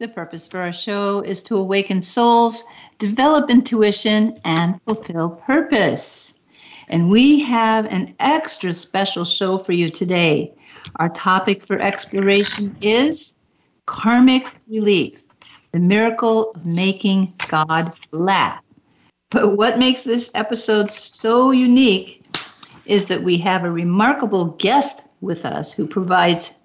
[0.00, 2.62] The purpose for our show is to awaken souls,
[2.98, 6.38] develop intuition, and fulfill purpose.
[6.86, 10.54] And we have an extra special show for you today.
[11.00, 13.38] Our topic for exploration is
[13.86, 15.24] karmic relief,
[15.72, 18.62] the miracle of making God laugh.
[19.30, 22.24] But what makes this episode so unique
[22.86, 26.57] is that we have a remarkable guest with us who provides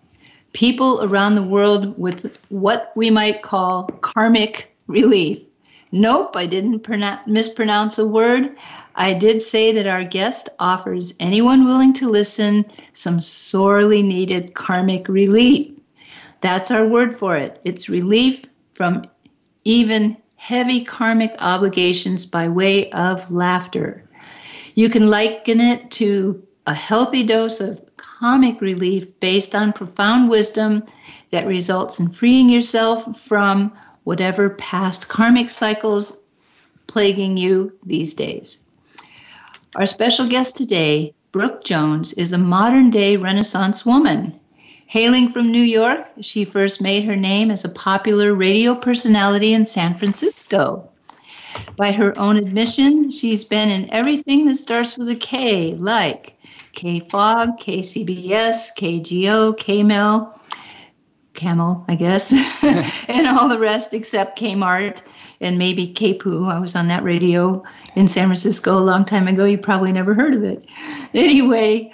[0.53, 5.43] people around the world with what we might call karmic relief.
[5.91, 6.87] Nope, I didn't
[7.27, 8.57] mispronounce a word.
[8.95, 15.07] I did say that our guest offers anyone willing to listen some sorely needed karmic
[15.07, 15.71] relief.
[16.41, 17.59] That's our word for it.
[17.63, 19.05] It's relief from
[19.63, 24.03] even heavy karmic obligations by way of laughter.
[24.75, 30.83] You can liken it to a healthy dose of comic relief based on profound wisdom
[31.31, 33.71] that results in freeing yourself from
[34.03, 36.17] whatever past karmic cycles
[36.87, 38.63] plaguing you these days.
[39.75, 44.39] Our special guest today, Brooke Jones, is a modern day Renaissance woman.
[44.85, 49.65] Hailing from New York, she first made her name as a popular radio personality in
[49.65, 50.91] San Francisco.
[51.77, 56.37] By her own admission, she's been in everything that starts with a K, like
[56.75, 60.39] KFOG, KCBS, KGO, KMEL,
[61.33, 62.33] Camel, I guess,
[63.07, 65.01] and all the rest except Kmart
[65.41, 66.51] and maybe KPOO.
[66.51, 67.63] I was on that radio
[67.95, 69.45] in San Francisco a long time ago.
[69.45, 70.65] You probably never heard of it.
[71.13, 71.93] Anyway,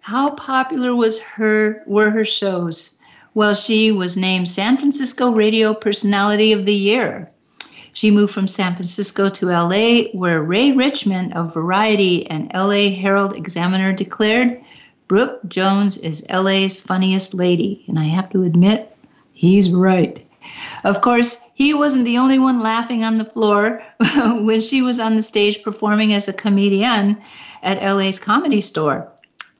[0.00, 2.98] how popular was her were her shows?
[3.34, 7.30] Well, she was named San Francisco Radio Personality of the Year.
[7.92, 13.34] She moved from San Francisco to LA, where Ray Richmond of Variety and LA Herald
[13.34, 14.60] Examiner declared
[15.08, 17.84] Brooke Jones is LA's funniest lady.
[17.88, 18.96] And I have to admit,
[19.32, 20.24] he's right.
[20.84, 23.82] Of course, he wasn't the only one laughing on the floor
[24.24, 27.20] when she was on the stage performing as a comedian
[27.62, 29.10] at LA's comedy store,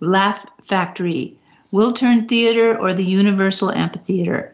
[0.00, 1.36] Laugh Factory,
[1.72, 4.49] Wiltern Theater, or the Universal Amphitheater.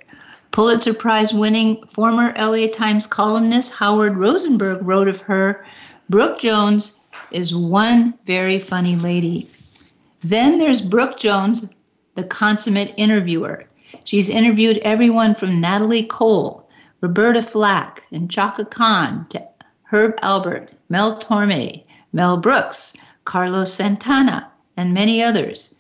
[0.57, 5.67] Pulitzer Prize winning former LA Times columnist Howard Rosenberg wrote of her
[6.09, 6.99] Brooke Jones
[7.31, 9.51] is one very funny lady.
[10.21, 11.77] Then there's Brooke Jones,
[12.15, 13.67] the consummate interviewer.
[14.05, 16.67] She's interviewed everyone from Natalie Cole,
[17.03, 19.47] Roberta Flack, and Chaka Khan to
[19.83, 21.85] Herb Alpert, Mel Torme,
[22.15, 22.97] Mel Brooks,
[23.27, 25.76] Carlos Santana, and many others.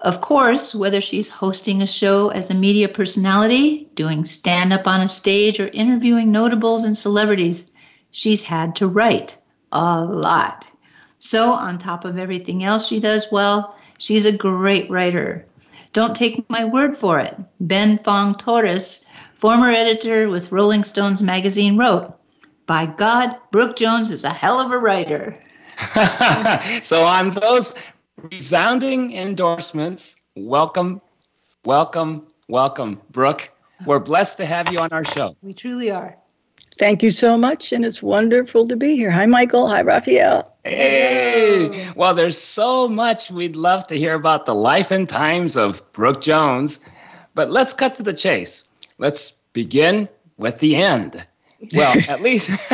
[0.00, 5.00] Of course, whether she's hosting a show as a media personality, doing stand up on
[5.00, 7.72] a stage, or interviewing notables and celebrities,
[8.10, 9.36] she's had to write
[9.72, 10.70] a lot.
[11.18, 15.46] So, on top of everything else she does well, she's a great writer.
[15.94, 17.34] Don't take my word for it.
[17.58, 22.14] Ben Fong Torres, former editor with Rolling Stones magazine, wrote,
[22.66, 25.42] By God, Brooke Jones is a hell of a writer.
[26.82, 27.74] so, on those
[28.16, 30.16] resounding endorsements.
[30.34, 31.00] Welcome,
[31.64, 33.50] welcome, welcome, Brooke.
[33.84, 35.36] We're blessed to have you on our show.
[35.42, 36.16] We truly are.
[36.78, 39.10] Thank you so much, and it's wonderful to be here.
[39.10, 39.66] Hi, Michael.
[39.68, 40.54] Hi, Raphael.
[40.64, 41.90] Hey.
[41.96, 46.20] Well, there's so much we'd love to hear about the life and times of Brooke
[46.20, 46.80] Jones,
[47.34, 48.68] but let's cut to the chase.
[48.98, 51.26] Let's begin with the end.
[51.74, 52.50] Well, at least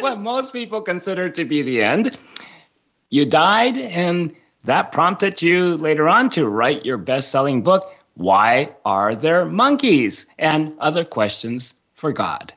[0.00, 2.16] what most people consider to be the end.
[3.14, 8.74] You died, and that prompted you later on to write your best selling book, Why
[8.84, 10.26] Are There Monkeys?
[10.36, 12.52] and other questions for God.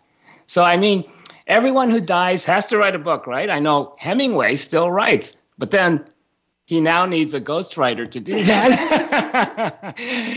[0.48, 1.04] So, I mean,
[1.46, 3.52] everyone who dies has to write a book, right?
[3.52, 6.04] I know Hemingway still writes, but then
[6.66, 9.94] he now needs a ghostwriter to do that.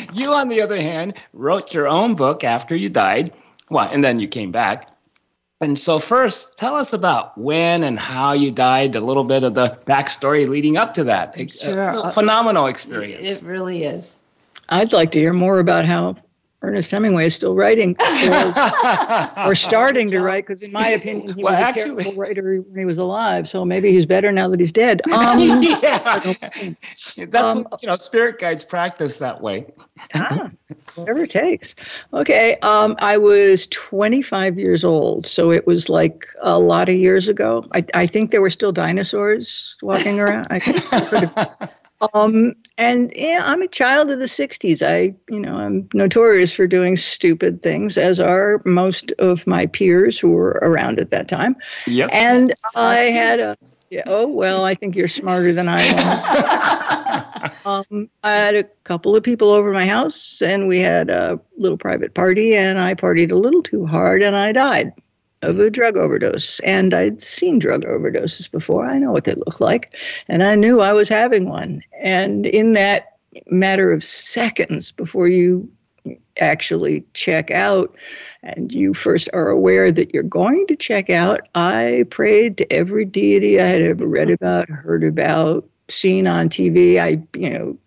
[0.12, 3.33] you, on the other hand, wrote your own book after you died.
[3.71, 4.91] Well, and then you came back.
[5.62, 9.53] And so, first, tell us about when and how you died, a little bit of
[9.53, 11.39] the backstory leading up to that.
[11.39, 11.91] Uh, sure.
[12.05, 13.29] A phenomenal experience.
[13.29, 14.19] It really is.
[14.71, 16.17] I'd like to hear more about how
[16.62, 21.43] Ernest Hemingway is still writing or, or starting to write, because in my opinion, he
[21.43, 23.49] well, was a actually, terrible writer when he was alive.
[23.49, 25.03] So maybe he's better now that he's dead.
[25.21, 26.35] Um, yeah,
[27.17, 29.67] that's um, what, you know, spirit guides practice that way.
[30.15, 30.49] ah,
[30.95, 31.75] whatever it takes.
[32.15, 37.29] Okay, um, I was 25 years old, so it was like a lot of years
[37.29, 37.65] ago.
[37.75, 40.47] I, I think there were still dinosaurs walking around.
[40.51, 41.69] I,
[42.14, 44.87] um, and yeah, I'm a child of the 60s.
[44.87, 50.19] I, you know, I'm notorious for doing stupid things, as are most of my peers
[50.19, 51.56] who were around at that time.
[51.87, 52.11] Yep.
[52.12, 53.58] And I had a,
[53.91, 57.52] yeah, oh, well, I think you're smarter than I was.
[57.67, 61.79] um, I had a couple of people over my house, and we had a little
[61.79, 64.93] private party, and I partied a little too hard, and I died
[65.43, 66.61] of a drug overdose.
[66.61, 68.87] And I'd seen drug overdoses before.
[68.87, 69.97] I know what they look like.
[70.29, 71.83] And I knew I was having one.
[72.03, 73.17] And in that
[73.47, 75.71] matter of seconds before you
[76.41, 77.95] actually check out
[78.43, 83.05] and you first are aware that you're going to check out, I prayed to every
[83.05, 86.99] deity I had ever read about, heard about, seen on TV.
[86.99, 87.79] I, you know,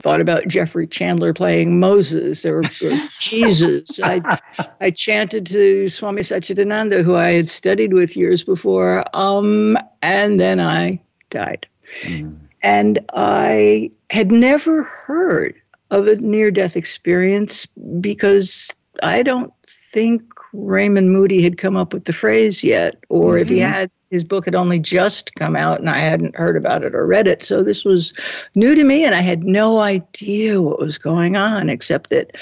[0.00, 3.98] thought about Jeffrey Chandler playing Moses or, or Jesus.
[4.02, 4.40] I,
[4.80, 10.60] I chanted to Swami Satchidananda, who I had studied with years before, um, and then
[10.60, 11.00] I
[11.30, 11.66] died.
[12.02, 12.38] Mm.
[12.62, 15.54] And I had never heard
[15.90, 17.66] of a near death experience
[18.00, 18.72] because
[19.02, 20.22] I don't think
[20.52, 23.42] Raymond Moody had come up with the phrase yet, or mm-hmm.
[23.42, 23.72] if he mm-hmm.
[23.72, 27.06] had, his book had only just come out and I hadn't heard about it or
[27.06, 27.42] read it.
[27.42, 28.12] So this was
[28.54, 32.32] new to me and I had no idea what was going on except that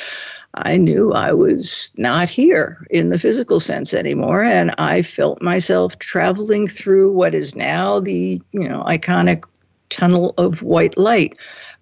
[0.55, 5.99] I knew I was not here in the physical sense anymore and I felt myself
[5.99, 9.45] traveling through what is now the, you know, iconic
[9.89, 11.39] tunnel of white light.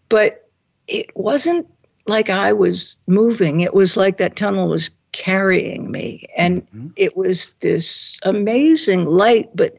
[0.08, 0.48] But
[0.88, 1.66] it wasn't
[2.06, 3.60] like I was moving.
[3.60, 6.24] It was like that tunnel was carrying me.
[6.36, 6.88] And mm-hmm.
[6.96, 9.76] it was this amazing light, but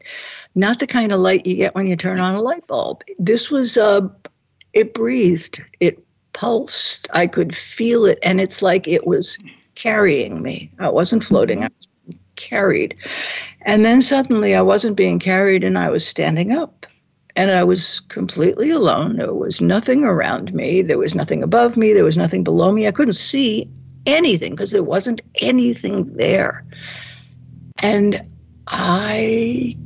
[0.54, 3.02] not the kind of light you get when you turn on a light bulb.
[3.18, 4.08] This was, uh,
[4.72, 6.02] it breathed, it
[6.32, 8.18] pulsed, I could feel it.
[8.22, 9.38] And it's like it was
[9.74, 10.72] carrying me.
[10.78, 11.68] I wasn't floating, I
[12.06, 12.98] was carried.
[13.62, 16.86] And then suddenly I wasn't being carried and I was standing up.
[17.38, 19.18] And I was completely alone.
[19.18, 20.80] There was nothing around me.
[20.80, 21.92] There was nothing above me.
[21.92, 22.88] There was nothing below me.
[22.88, 23.70] I couldn't see
[24.06, 26.64] anything because there wasn't anything there.
[27.82, 28.22] And
[28.68, 29.76] I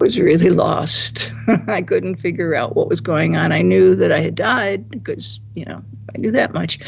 [0.00, 1.32] was really lost.
[1.66, 3.52] I couldn't figure out what was going on.
[3.52, 5.82] I knew that I had died because, you know,
[6.14, 6.78] I knew that much.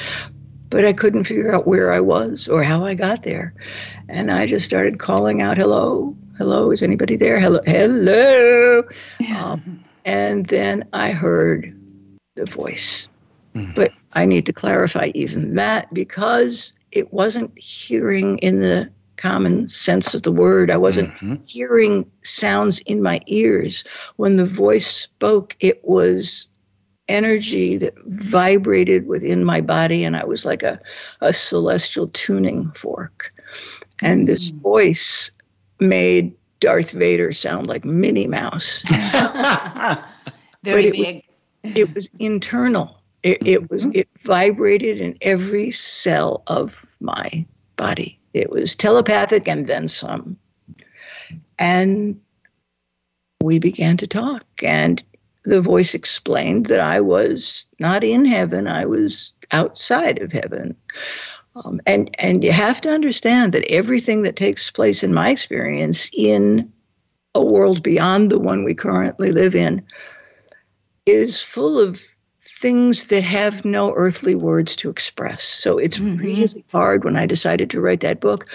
[0.70, 3.54] But I couldn't figure out where I was or how I got there.
[4.08, 7.40] And I just started calling out, hello, hello, is anybody there?
[7.40, 8.82] Hello, hello.
[9.34, 11.78] Um, and then I heard
[12.34, 13.08] the voice.
[13.54, 13.74] Mm.
[13.74, 20.14] But I need to clarify even that because it wasn't hearing in the common sense
[20.14, 20.70] of the word.
[20.70, 21.36] I wasn't mm-hmm.
[21.46, 23.84] hearing sounds in my ears.
[24.16, 26.48] When the voice spoke, it was
[27.08, 30.80] energy that vibrated within my body, and I was like a,
[31.20, 33.30] a celestial tuning fork.
[34.00, 34.60] And this mm.
[34.60, 35.30] voice
[35.80, 38.82] made Darth Vader sound like Minnie Mouse.
[40.62, 41.24] Very but it big.
[41.64, 42.97] Was, it was internal.
[43.22, 43.92] It, it was mm-hmm.
[43.94, 47.44] it vibrated in every cell of my
[47.76, 48.18] body.
[48.34, 50.36] It was telepathic and then some.
[51.58, 52.20] And
[53.42, 55.02] we began to talk and
[55.44, 60.76] the voice explained that I was not in heaven, I was outside of heaven.
[61.56, 66.10] Um, and and you have to understand that everything that takes place in my experience
[66.12, 66.70] in
[67.34, 69.82] a world beyond the one we currently live in
[71.06, 72.04] is full of
[72.60, 75.44] things that have no earthly words to express.
[75.44, 76.16] So it's mm-hmm.
[76.16, 78.46] really hard when I decided to write that book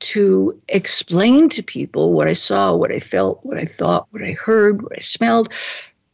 [0.00, 4.32] to explain to people what I saw, what I felt, what I thought, what I
[4.32, 5.52] heard, what I smelled,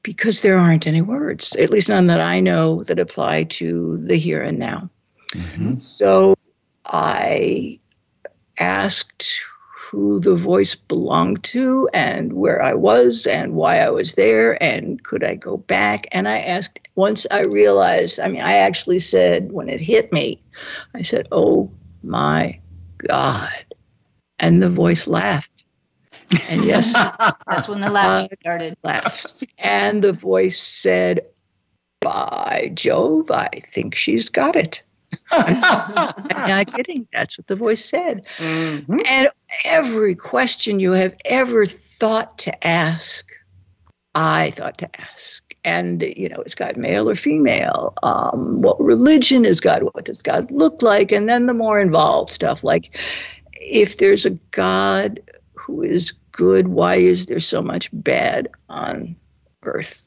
[0.03, 4.17] because there aren't any words, at least none that I know that apply to the
[4.17, 4.89] here and now.
[5.33, 5.79] Mm-hmm.
[5.81, 6.37] So
[6.87, 7.79] I
[8.59, 9.35] asked
[9.75, 15.03] who the voice belonged to and where I was and why I was there and
[15.05, 16.07] could I go back.
[16.11, 20.43] And I asked, once I realized, I mean, I actually said, when it hit me,
[20.95, 21.71] I said, oh
[22.03, 22.61] my
[22.99, 23.65] God.
[24.39, 25.65] And the voice laughed.
[26.49, 26.93] And yes,
[27.47, 28.77] that's when the laughing started.
[28.83, 29.45] Laughed.
[29.59, 31.21] And the voice said,
[32.01, 34.83] by Jove, I think she's got it.
[35.31, 37.09] I'm not kidding.
[37.13, 38.27] That's what the voice said.
[38.39, 38.99] Mm-hmm.
[39.09, 39.29] And
[39.65, 43.27] every question you have ever thought to ask,
[44.15, 45.44] I thought to ask.
[45.65, 47.95] And you know, is God male or female?
[48.03, 49.83] Um, what religion is God?
[49.83, 51.11] What does God look like?
[51.13, 52.97] And then the more involved stuff, like
[53.55, 55.21] if there's a God
[55.55, 59.17] who is good, why is there so much bad on
[59.65, 60.05] earth?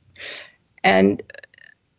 [0.84, 1.22] And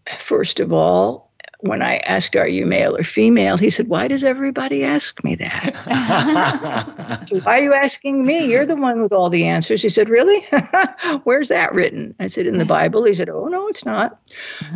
[0.06, 1.27] first of all,
[1.60, 3.56] when I asked, Are you male or female?
[3.56, 7.26] He said, Why does everybody ask me that?
[7.28, 8.50] so why are you asking me?
[8.50, 9.82] You're the one with all the answers.
[9.82, 10.46] He said, Really?
[11.24, 12.14] Where's that written?
[12.20, 13.04] I said, In the Bible.
[13.04, 14.20] He said, Oh, no, it's not.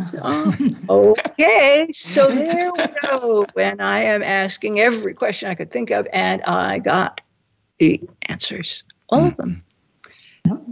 [0.09, 1.87] Said, oh, okay.
[1.91, 3.45] So there we go.
[3.53, 7.21] When I am asking every question I could think of, and I got
[7.79, 9.37] the answers, all of mm.
[9.37, 9.63] them.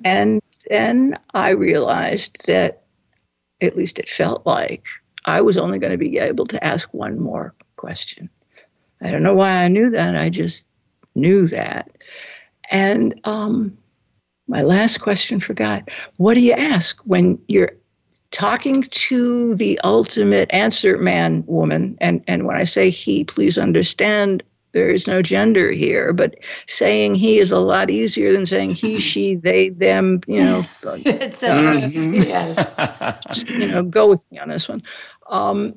[0.03, 2.79] And then I realized that,
[3.61, 4.85] at least it felt like,
[5.25, 8.29] I was only going to be able to ask one more question.
[9.01, 10.15] I don't know why I knew that.
[10.15, 10.67] I just
[11.15, 11.91] knew that.
[12.69, 13.77] And um,
[14.47, 17.71] my last question for God what do you ask when you're
[18.31, 21.97] talking to the ultimate answer man woman?
[21.99, 26.35] And, and when I say he, please understand there is no gender here, but
[26.67, 30.65] saying he is a lot easier than saying he, she, they, them, you know.
[31.05, 31.59] Etc.
[31.59, 32.13] Mm-hmm.
[32.13, 33.45] Yes.
[33.49, 34.83] You know, go with me on this one.
[35.29, 35.75] Um,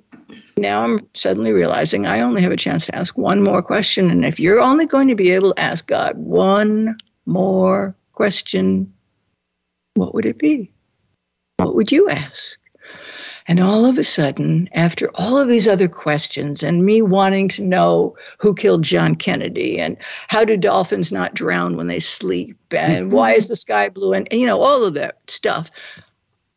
[0.57, 4.11] now I'm suddenly realizing I only have a chance to ask one more question.
[4.11, 6.97] And if you're only going to be able to ask God one
[7.27, 8.93] more question,
[9.95, 10.71] what would it be?
[11.59, 12.59] What would you ask?
[13.47, 17.63] And all of a sudden, after all of these other questions and me wanting to
[17.63, 19.99] know who killed John Kennedy and
[20.29, 24.27] how do dolphins not drown when they sleep and why is the sky blue and,
[24.33, 25.71] you know, all of that stuff,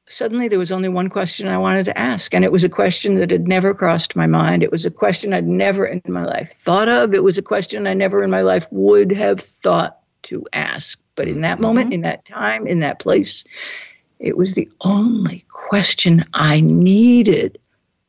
[0.07, 2.33] suddenly there was only one question I wanted to ask.
[2.33, 4.63] And it was a question that had never crossed my mind.
[4.63, 7.13] It was a question I'd never in my life thought of.
[7.13, 10.99] It was a question I never in my life would have thought to ask.
[11.15, 11.95] But in that moment, mm-hmm.
[11.95, 13.43] in that time, in that place,
[14.19, 17.59] it was the only question I needed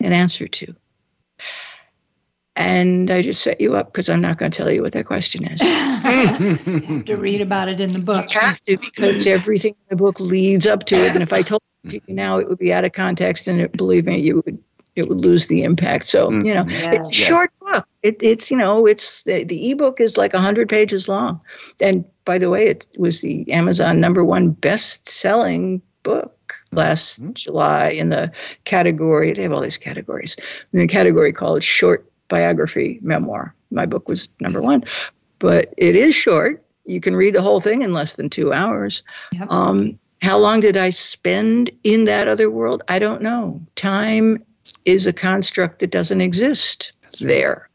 [0.00, 0.75] an answer to.
[2.57, 5.07] And I just set you up because I'm not going to tell you what that
[5.07, 5.61] question is.
[5.62, 8.35] you have to read about it in the book.
[8.35, 11.12] You have to because everything in the book leads up to it.
[11.12, 14.07] And if I told you now, it would be out of context, and it, believe
[14.07, 14.59] me, you would
[14.97, 16.07] it would lose the impact.
[16.07, 16.45] So mm.
[16.45, 16.91] you know, yeah.
[16.91, 17.15] it's a yes.
[17.15, 17.87] short book.
[18.03, 21.41] It, it's you know, it's the, the ebook is like hundred pages long,
[21.81, 27.33] and by the way, it was the Amazon number one best selling book last mm-hmm.
[27.35, 28.33] July in the
[28.65, 29.33] category.
[29.33, 30.37] They have all these categories.
[30.73, 33.55] In the category called short biography memoir.
[33.71, 34.85] My book was number one,
[35.38, 36.65] but it is short.
[36.87, 39.03] You can read the whole thing in less than two hours.
[39.33, 39.50] Yep.
[39.50, 42.83] Um, how long did I spend in that other world?
[42.88, 43.61] I don't know.
[43.77, 44.43] Time
[44.85, 47.68] is a construct that doesn't exist there.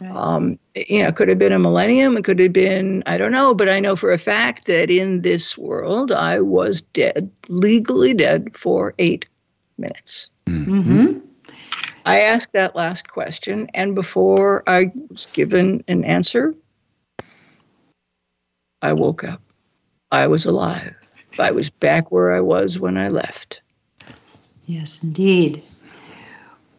[0.00, 0.14] Right.
[0.14, 2.16] Um, you know, it could have been a millennium.
[2.16, 5.22] It could have been, I don't know, but I know for a fact that in
[5.22, 9.26] this world, I was dead, legally dead for eight
[9.76, 10.30] minutes.
[10.46, 11.18] Mm-hmm.
[12.06, 16.54] I asked that last question, and before I was given an answer,
[18.80, 19.42] I woke up.
[20.10, 20.94] I was alive.
[21.38, 23.60] I was back where I was when I left.
[24.66, 25.62] Yes, indeed.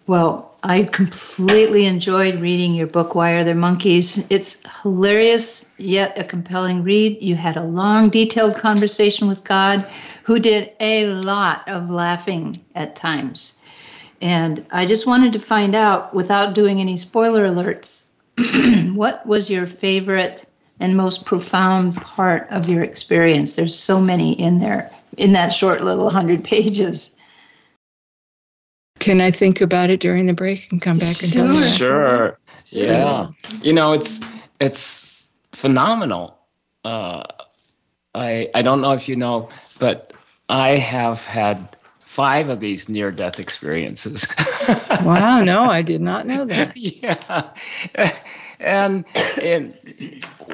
[0.08, 4.30] Well, I completely enjoyed reading your book, Why Are There Monkeys?
[4.30, 7.22] It's hilarious, yet a compelling read.
[7.22, 9.90] You had a long, detailed conversation with God,
[10.24, 13.62] who did a lot of laughing at times.
[14.22, 18.08] And I just wanted to find out, without doing any spoiler alerts,
[18.94, 20.46] what was your favorite
[20.82, 23.54] and most profound part of your experience?
[23.54, 27.16] There's so many in there, in that short little 100 pages.
[29.00, 31.64] Can I think about it during the break and come back and tell you?
[31.70, 32.38] Sure.
[32.68, 33.30] Yeah.
[33.62, 34.22] You know, it's
[34.60, 36.38] it's phenomenal.
[36.84, 37.24] Uh,
[38.14, 40.14] I I don't know if you know, but
[40.50, 44.28] I have had five of these near death experiences.
[45.04, 46.76] wow, no, I did not know that.
[46.78, 47.50] yeah.
[48.60, 49.06] And
[49.42, 49.74] in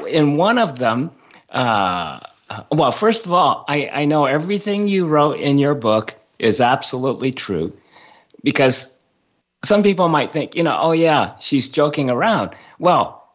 [0.08, 1.12] in one of them,
[1.50, 2.20] uh,
[2.72, 7.32] well, first of all, I, I know everything you wrote in your book is absolutely
[7.32, 7.76] true
[8.46, 8.98] because
[9.66, 12.52] some people might think, you know, oh yeah, she's joking around.
[12.80, 13.28] Well,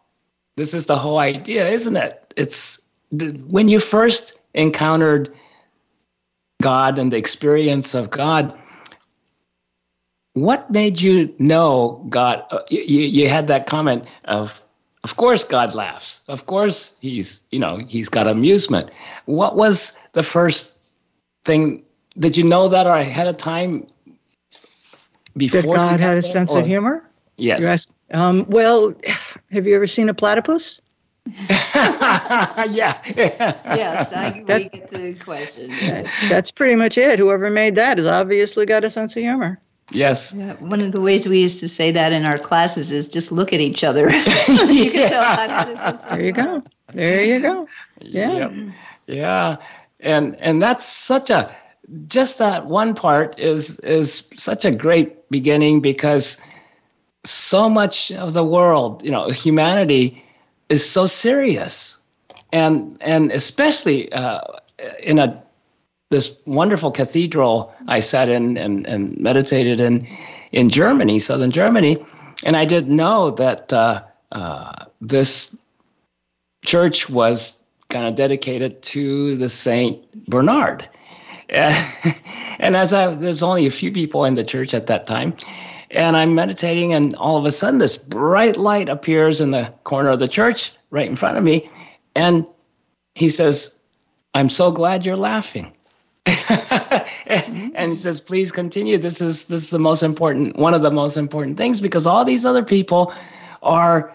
[0.57, 2.33] this is the whole idea, isn't it?
[2.39, 2.81] It's
[3.13, 5.35] the, when you first encountered
[6.63, 8.57] God and the experience of God.
[10.35, 12.45] What made you know God?
[12.51, 14.63] Uh, you, you had that comment of,
[15.03, 16.23] of course, God laughs.
[16.29, 18.91] Of course, he's you know he's got amusement.
[19.25, 20.81] What was the first
[21.45, 21.83] thing?
[22.19, 23.87] Did you know that or ahead of time
[25.37, 26.61] before that God had a sense or?
[26.61, 27.05] of humor?
[27.37, 27.89] Yes.
[28.13, 28.95] Um, well,
[29.51, 30.81] have you ever seen a platypus?
[31.51, 33.01] yeah.
[33.07, 35.71] yes, I, That- we get the question.
[35.81, 37.19] That's, that's pretty much it.
[37.19, 39.61] Whoever made that has obviously got a sense of humor.
[39.91, 40.33] yes.
[40.33, 43.31] Yeah, one of the ways we used to say that in our classes is just
[43.33, 44.11] look at each other.
[44.49, 46.63] you can tell God had a sense of There you go.
[46.93, 47.69] There you go.
[48.01, 48.33] Yeah.
[48.33, 48.53] Yep.
[49.07, 49.57] Yeah.
[50.01, 51.55] And and that's such a
[52.07, 56.41] just that one part is is such a great beginning because
[57.25, 60.23] so much of the world, you know, humanity
[60.69, 61.99] is so serious.
[62.53, 64.41] And and especially uh,
[65.03, 65.43] in a
[66.11, 70.07] this wonderful cathedral I sat in and, and meditated in
[70.53, 72.05] in Germany, southern Germany,
[72.45, 75.57] and I didn't know that uh, uh, this
[76.65, 80.89] church was kind of dedicated to the Saint Bernard.
[82.61, 85.35] And, as I, there's only a few people in the church at that time,
[85.91, 90.11] and I'm meditating, and all of a sudden, this bright light appears in the corner
[90.11, 91.71] of the church right in front of me,
[92.15, 92.47] and
[93.15, 93.79] he says,
[94.35, 95.73] "I'm so glad you're laughing."
[96.27, 98.99] and he says, "Please continue.
[98.99, 102.25] This is this is the most important, one of the most important things, because all
[102.27, 103.15] these other people
[103.63, 104.15] are."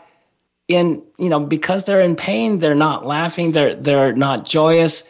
[0.68, 5.08] in you know because they're in pain they're not laughing they're they're not joyous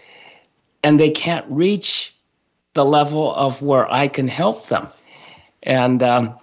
[0.83, 2.14] and they can't reach
[2.75, 4.87] the level of where i can help them.
[5.63, 6.37] And um,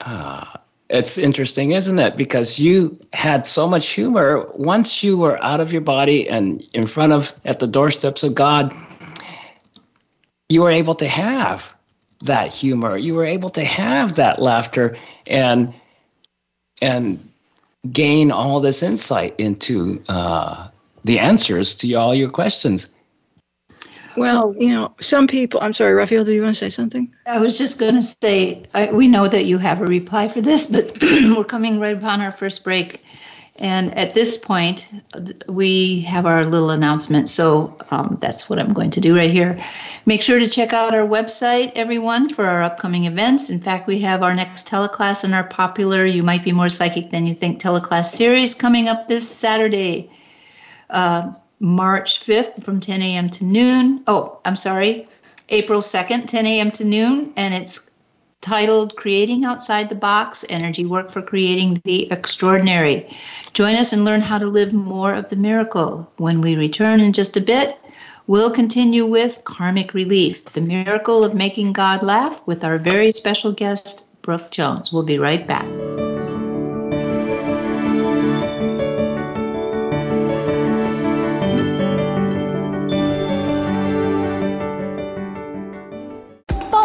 [0.00, 0.44] uh,
[0.88, 2.16] it's interesting isn't it?
[2.16, 4.40] Because you had so much humor.
[4.54, 8.34] Once you were out of your body and in front of at the doorsteps of
[8.34, 8.72] god
[10.50, 11.74] you were able to have
[12.24, 12.98] that humor.
[12.98, 14.96] You were able to have that laughter
[15.26, 15.72] and
[16.82, 17.26] and
[17.92, 20.68] gain all this insight into uh,
[21.04, 22.92] the answers to all your questions.
[24.16, 27.14] Well, you know, some people, I'm sorry, Raphael, do you want to say something?
[27.26, 30.40] I was just going to say, I, we know that you have a reply for
[30.40, 33.02] this, but we're coming right upon our first break.
[33.60, 34.90] And at this point,
[35.46, 37.28] we have our little announcement.
[37.28, 39.62] So um, that's what I'm going to do right here.
[40.06, 43.50] Make sure to check out our website, everyone, for our upcoming events.
[43.50, 47.10] In fact, we have our next teleclass in our popular You Might Be More Psychic
[47.10, 50.10] Than You Think teleclass series coming up this Saturday,
[50.88, 53.28] uh, March 5th from 10 a.m.
[53.30, 54.02] to noon.
[54.06, 55.06] Oh, I'm sorry,
[55.50, 56.70] April 2nd, 10 a.m.
[56.72, 57.32] to noon.
[57.36, 57.90] And it's
[58.40, 63.14] titled Creating Outside the Box Energy Work for Creating the Extraordinary.
[63.52, 66.10] Join us and learn how to live more of the miracle.
[66.16, 67.78] When we return in just a bit,
[68.26, 73.52] we'll continue with Karmic Relief, the miracle of making God laugh, with our very special
[73.52, 74.92] guest, Brooke Jones.
[74.92, 75.68] We'll be right back.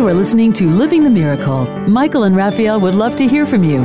[0.00, 1.66] You are listening to Living the Miracle.
[1.86, 3.80] Michael and Raphael would love to hear from you.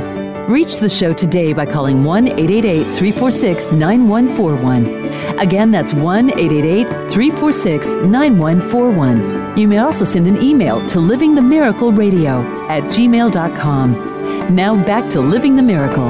[0.48, 5.40] Reach the show today by calling 1 888 346 9141.
[5.40, 9.58] Again, that's 1 888 346 9141.
[9.58, 14.56] You may also send an email to livingthemiracleradio at gmail.com.
[14.56, 16.08] Now back to Living the Miracle.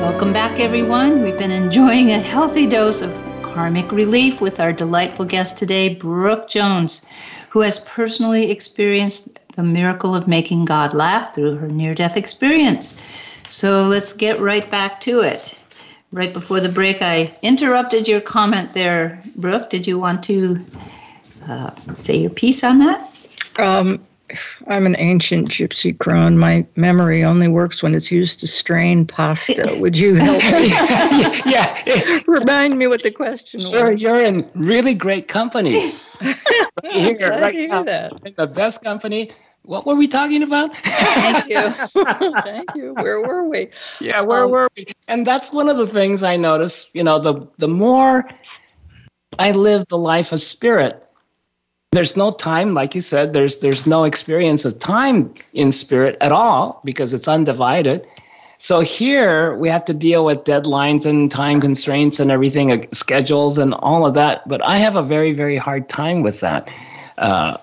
[0.00, 1.20] Welcome back, everyone.
[1.20, 3.21] We've been enjoying a healthy dose of
[3.52, 7.06] karmic relief with our delightful guest today, Brooke Jones,
[7.50, 13.00] who has personally experienced the miracle of making God laugh through her near death experience.
[13.50, 15.58] So let's get right back to it.
[16.12, 19.68] right before the break, I interrupted your comment there, Brooke.
[19.68, 20.64] Did you want to
[21.46, 23.00] uh, say your piece on that?
[23.58, 24.00] Um,
[24.68, 26.38] I'm an ancient gypsy crone.
[26.38, 29.76] My memory only works when it's used to strain pasta.
[29.80, 30.68] Would you help me?
[31.50, 32.20] yeah.
[32.26, 34.00] Remind me what the question You're, was.
[34.00, 35.92] you're in really great company.
[36.22, 36.36] right
[36.92, 37.82] here, Glad right to hear now.
[37.84, 38.12] that.
[38.24, 39.30] In the best company.
[39.64, 40.76] What were we talking about?
[40.78, 41.70] Thank you.
[42.42, 42.94] Thank you.
[42.94, 43.68] Where were we?
[44.00, 44.86] Yeah, where Um, were we?
[45.06, 46.90] And that's one of the things I notice.
[46.94, 48.28] You know, the the more
[49.38, 51.01] I live the life of spirit,
[51.92, 53.34] there's no time, like you said.
[53.34, 58.06] There's there's no experience of time in spirit at all because it's undivided.
[58.56, 63.58] So here we have to deal with deadlines and time constraints and everything, uh, schedules
[63.58, 64.48] and all of that.
[64.48, 66.68] But I have a very very hard time with that.
[67.18, 67.58] Uh,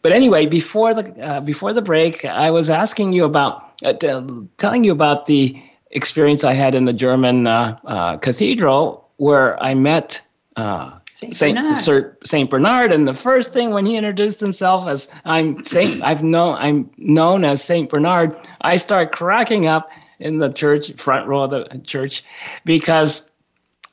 [0.00, 4.48] but anyway, before the uh, before the break, I was asking you about uh, t-
[4.56, 9.74] telling you about the experience I had in the German uh, uh, cathedral where I
[9.74, 10.22] met
[11.16, 11.78] Saint Saint Bernard.
[11.78, 16.22] Sir, Saint Bernard, and the first thing when he introduced himself as I'm Saint, I've
[16.22, 18.36] known I'm known as Saint Bernard.
[18.60, 22.22] I start cracking up in the church front row of the church
[22.66, 23.32] because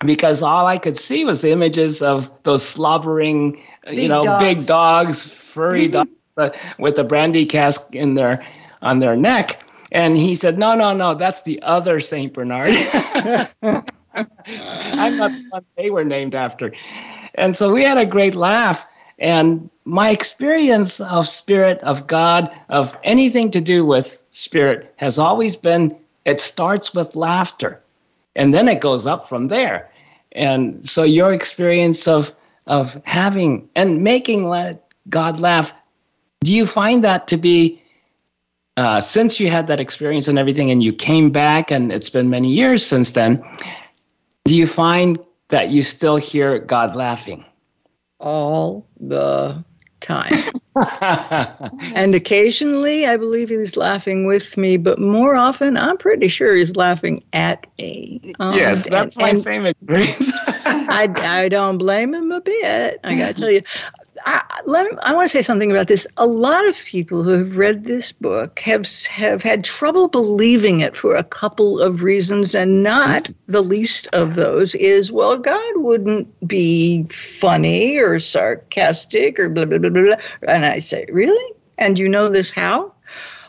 [0.06, 3.56] because all I could see was the images of those slobbering,
[3.88, 4.66] you Big know, big dogs.
[4.66, 8.46] dogs, furry dogs uh, with the brandy cask in their
[8.82, 9.64] on their neck.
[9.94, 12.72] And he said, "No, no, no, that's the other Saint Bernard.
[14.14, 16.74] I'm not the one they were named after."
[17.36, 18.88] And so we had a great laugh.
[19.20, 25.56] And my experience of spirit, of God, of anything to do with spirit has always
[25.56, 27.82] been it starts with laughter
[28.36, 29.90] and then it goes up from there.
[30.32, 32.34] And so your experience of
[32.66, 34.50] of having and making
[35.10, 35.74] God laugh,
[36.44, 37.82] do you find that to be
[38.78, 42.30] uh, since you had that experience and everything, and you came back, and it's been
[42.30, 43.44] many years since then?
[44.46, 45.20] Do you find
[45.54, 47.46] that you still hear God laughing?
[48.20, 49.64] All the
[50.00, 50.34] time.
[51.96, 56.76] and occasionally, I believe he's laughing with me, but more often, I'm pretty sure he's
[56.76, 58.34] laughing at me.
[58.40, 60.32] Um, yes, that's and- my and same experience.
[60.48, 63.00] I, I don't blame him a bit.
[63.04, 63.62] I got to tell you.
[64.26, 66.08] I, let me, I want to say something about this.
[66.18, 70.96] A lot of people who have read this book have have had trouble believing it
[70.96, 76.48] for a couple of reasons, and not the least of those is well, God wouldn't
[76.48, 80.04] be funny or sarcastic or blah blah blah blah.
[80.04, 80.16] blah.
[80.48, 81.56] And I say, really?
[81.78, 82.94] And you know this how?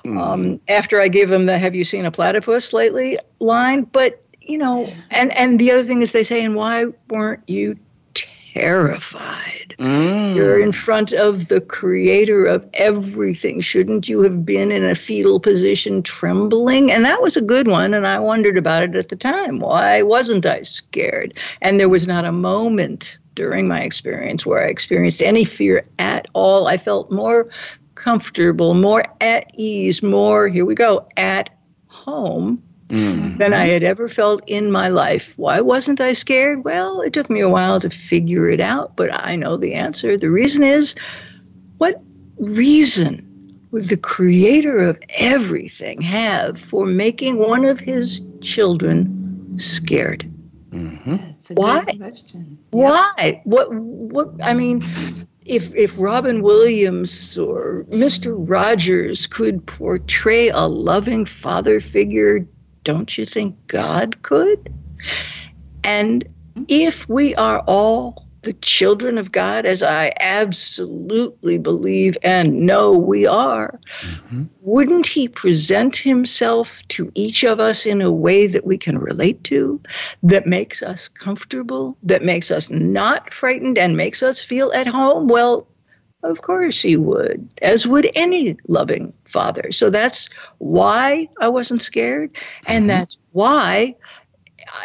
[0.04, 4.58] Um, after I give them the "Have you seen a platypus lately?" line, but you
[4.58, 7.78] know, and and the other thing is they say, and why weren't you
[8.54, 9.74] terrified?
[9.78, 10.36] Mm.
[10.36, 13.60] You're in front of the creator of everything.
[13.60, 16.92] Shouldn't you have been in a fetal position trembling?
[16.92, 17.94] And that was a good one.
[17.94, 19.58] And I wondered about it at the time.
[19.58, 21.36] Why wasn't I scared?
[21.62, 26.28] And there was not a moment during my experience where I experienced any fear at
[26.34, 26.68] all.
[26.68, 27.48] I felt more
[27.96, 31.50] comfortable, more at ease, more, here we go, at
[31.88, 33.38] home Mm.
[33.38, 35.32] than I had ever felt in my life.
[35.36, 36.64] Why wasn't I scared?
[36.64, 40.16] Well, it took me a while to figure it out, but I know the answer.
[40.18, 40.94] The reason is
[41.78, 42.02] what
[42.38, 43.26] reason
[43.70, 50.30] would the creator of everything have for making one of his children scared?
[50.72, 51.20] Mhm.
[51.26, 51.84] That's a Why?
[51.84, 52.58] question.
[52.70, 53.40] Why?
[53.44, 54.84] What what I mean
[55.46, 58.36] if if Robin Williams or Mr.
[58.48, 62.46] Rogers could portray a loving father figure,
[62.84, 64.72] don't you think God could?
[65.82, 66.24] And
[66.68, 73.26] if we are all the children of God, as I absolutely believe and know we
[73.26, 74.44] are, mm-hmm.
[74.60, 79.42] wouldn't He present Himself to each of us in a way that we can relate
[79.44, 79.80] to,
[80.22, 85.26] that makes us comfortable, that makes us not frightened, and makes us feel at home?
[85.26, 85.66] Well,
[86.24, 89.70] of course He would, as would any loving father.
[89.70, 92.34] So that's why I wasn't scared,
[92.66, 92.88] and mm-hmm.
[92.88, 93.94] that's why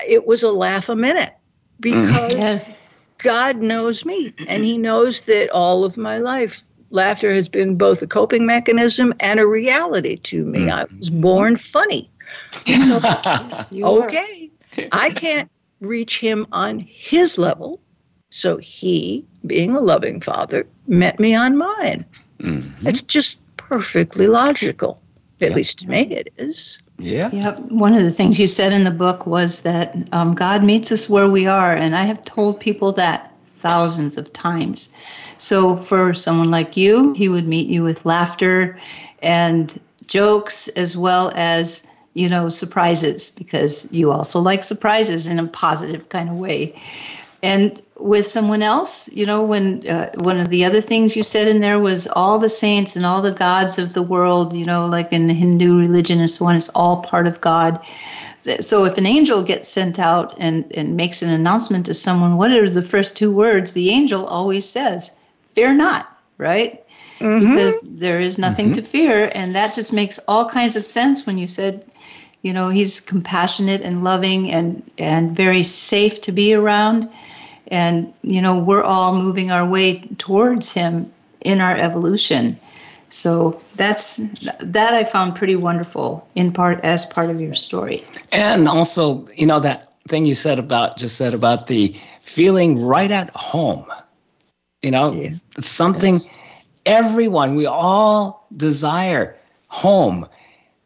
[0.08, 1.34] it was a laugh a minute
[1.82, 1.82] mm.
[1.82, 2.71] because Yes.
[3.17, 8.02] God knows me and he knows that all of my life laughter has been both
[8.02, 10.69] a coping mechanism and a reality to me.
[10.69, 10.97] I mm-hmm.
[10.97, 12.10] was born funny.
[12.65, 14.06] So Yes, you are.
[14.06, 14.52] okay,
[14.91, 15.49] I can't
[15.82, 17.82] reach him on his level.
[18.29, 22.05] So he, being a loving father, met me on mine.
[22.39, 22.85] Mhm.
[22.85, 24.99] It's just perfectly logical.
[25.41, 26.79] At least to me it is.
[26.97, 27.29] Yeah.
[27.31, 27.59] Yep.
[27.71, 31.09] One of the things you said in the book was that um, God meets us
[31.09, 31.73] where we are.
[31.73, 34.93] And I have told people that thousands of times.
[35.37, 38.77] So for someone like you, he would meet you with laughter
[39.21, 45.47] and jokes as well as you know, surprises because you also like surprises in a
[45.47, 46.75] positive kind of way.
[47.43, 51.47] And with someone else, you know, when uh, one of the other things you said
[51.47, 54.85] in there was all the saints and all the gods of the world, you know,
[54.85, 57.79] like in the Hindu religion and so on, it's all part of God.
[58.59, 62.51] So if an angel gets sent out and, and makes an announcement to someone, what
[62.51, 63.73] are the first two words?
[63.73, 65.12] The angel always says,
[65.55, 66.07] Fear not,
[66.38, 66.83] right?
[67.19, 67.49] Mm-hmm.
[67.49, 68.73] Because there is nothing mm-hmm.
[68.73, 69.31] to fear.
[69.35, 71.83] And that just makes all kinds of sense when you said,
[72.41, 77.09] you know, he's compassionate and loving and, and very safe to be around
[77.69, 82.60] and you know we're all moving our way towards him in our evolution.
[83.12, 84.17] So that's
[84.60, 88.03] that i found pretty wonderful in part as part of your story.
[88.32, 93.12] And also you know that thing you said about just said about the feeling right
[93.12, 93.86] at home.
[94.82, 95.32] You know yeah.
[95.60, 96.27] something
[96.86, 99.36] everyone we all desire
[99.67, 100.27] home.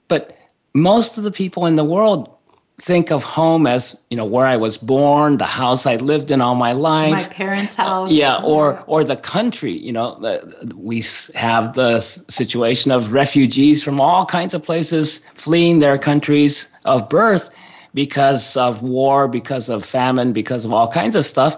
[0.08, 0.38] But
[0.74, 2.30] most of the people in the world
[2.80, 6.42] think of home as you know where I was born, the house I lived in
[6.42, 9.72] all my life, my parents' house, uh, yeah, or or the country.
[9.72, 10.42] You know,
[10.76, 11.04] we
[11.36, 17.50] have the situation of refugees from all kinds of places fleeing their countries of birth
[17.94, 21.56] because of war, because of famine, because of all kinds of stuff.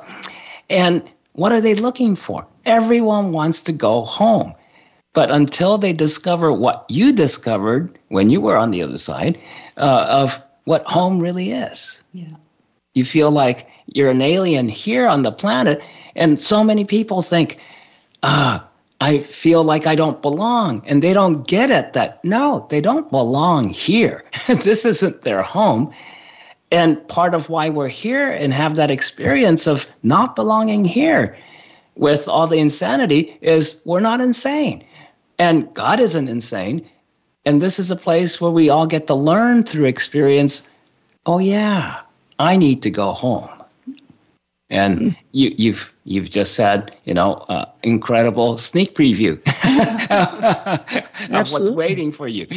[0.69, 2.45] And what are they looking for?
[2.65, 4.53] Everyone wants to go home.
[5.13, 9.39] But until they discover what you discovered when you were on the other side
[9.77, 12.01] uh, of what home really is.
[12.13, 12.35] Yeah.
[12.93, 15.81] You feel like you're an alien here on the planet,
[16.15, 17.59] and so many people think,
[18.23, 18.67] ah,
[19.01, 20.81] I feel like I don't belong.
[20.85, 24.23] And they don't get it that no, they don't belong here.
[24.47, 25.93] this isn't their home.
[26.71, 31.37] And part of why we're here and have that experience of not belonging here
[31.95, 34.83] with all the insanity is we're not insane.
[35.37, 36.89] And God isn't insane.
[37.45, 40.69] And this is a place where we all get to learn through experience
[41.25, 42.01] oh, yeah,
[42.39, 43.49] I need to go home.
[44.69, 45.09] And mm-hmm.
[45.31, 49.33] you, you've you've just said, you know, uh, incredible sneak preview
[51.31, 52.47] of what's waiting for you.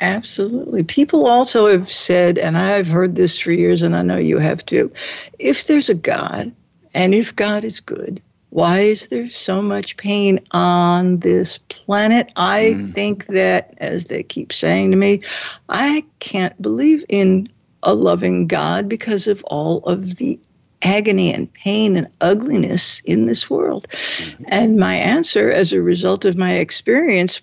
[0.00, 0.84] Absolutely.
[0.84, 4.64] People also have said, and I've heard this for years, and I know you have
[4.64, 4.90] too
[5.38, 6.52] if there's a God,
[6.94, 12.32] and if God is good, why is there so much pain on this planet?
[12.36, 12.92] I mm.
[12.92, 15.22] think that, as they keep saying to me,
[15.68, 17.48] I can't believe in
[17.82, 20.40] a loving God because of all of the
[20.82, 23.88] agony and pain and ugliness in this world.
[23.90, 24.44] Mm-hmm.
[24.48, 27.42] And my answer, as a result of my experience,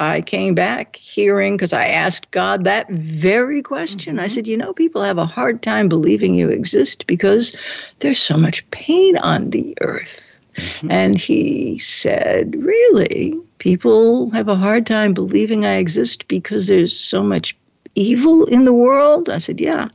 [0.00, 4.16] I came back hearing because I asked God that very question.
[4.16, 4.24] Mm-hmm.
[4.24, 7.54] I said, You know, people have a hard time believing you exist because
[7.98, 10.40] there's so much pain on the earth.
[10.56, 10.90] Mm-hmm.
[10.90, 13.38] And he said, Really?
[13.58, 17.54] People have a hard time believing I exist because there's so much
[17.94, 19.28] evil in the world?
[19.28, 19.88] I said, Yeah.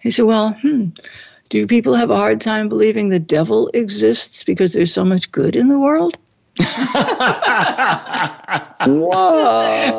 [0.00, 0.88] He said, Well, hmm,
[1.48, 5.54] do people have a hard time believing the devil exists because there's so much good
[5.54, 6.18] in the world?
[8.86, 9.10] Whoa.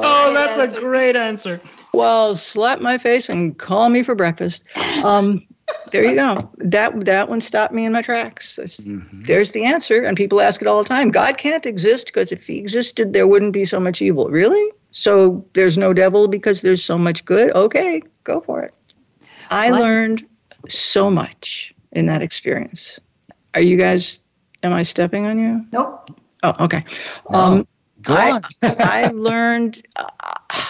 [0.04, 1.60] Oh, that's a great answer.
[1.94, 4.64] Well, slap my face and call me for breakfast.
[5.04, 5.46] Um,
[5.92, 6.52] there you go.
[6.58, 8.60] That that one stopped me in my tracks.
[8.62, 9.22] Mm-hmm.
[9.22, 11.10] There's the answer, and people ask it all the time.
[11.10, 14.30] God can't exist because if He existed, there wouldn't be so much evil.
[14.30, 14.72] Really?
[14.92, 17.52] So there's no devil because there's so much good?
[17.52, 18.74] Okay, go for it.
[19.50, 19.82] I what?
[19.82, 20.26] learned
[20.68, 23.00] so much in that experience.
[23.54, 24.22] Are you guys?
[24.64, 25.66] Am I stepping on you?
[25.72, 26.12] Nope.
[26.46, 26.82] Oh, okay.
[27.32, 27.40] No.
[27.40, 27.68] Um,
[28.08, 28.42] I.
[28.62, 30.62] I learned uh,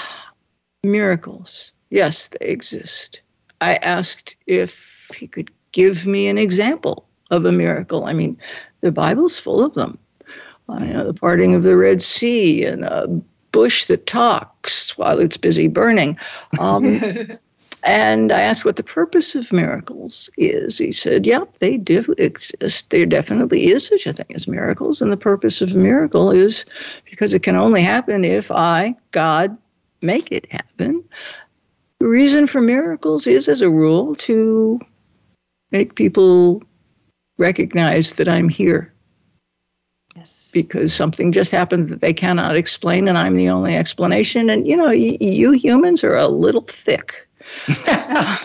[0.85, 1.73] miracles.
[1.89, 3.21] Yes, they exist.
[3.59, 8.05] I asked if he could give me an example of a miracle.
[8.05, 8.37] I mean,
[8.81, 9.97] the Bible's full of them.
[10.69, 13.07] Uh, you know, the parting of the Red Sea and a
[13.51, 16.17] bush that talks while it's busy burning.
[16.59, 17.01] Um,
[17.85, 20.79] and I asked what the purpose of miracles is.
[20.79, 22.89] He said, Yep, they do exist.
[22.89, 25.01] There definitely is such a thing as miracles.
[25.01, 26.65] And the purpose of a miracle is
[27.09, 29.55] because it can only happen if I, God,
[30.01, 31.03] make it happen.
[31.99, 34.79] The reason for miracles is, as a rule, to
[35.71, 36.63] make people
[37.37, 38.91] recognize that I'm here.
[40.15, 40.49] Yes.
[40.53, 44.49] Because something just happened that they cannot explain, and I'm the only explanation.
[44.49, 47.27] And you know, y- you humans are a little thick.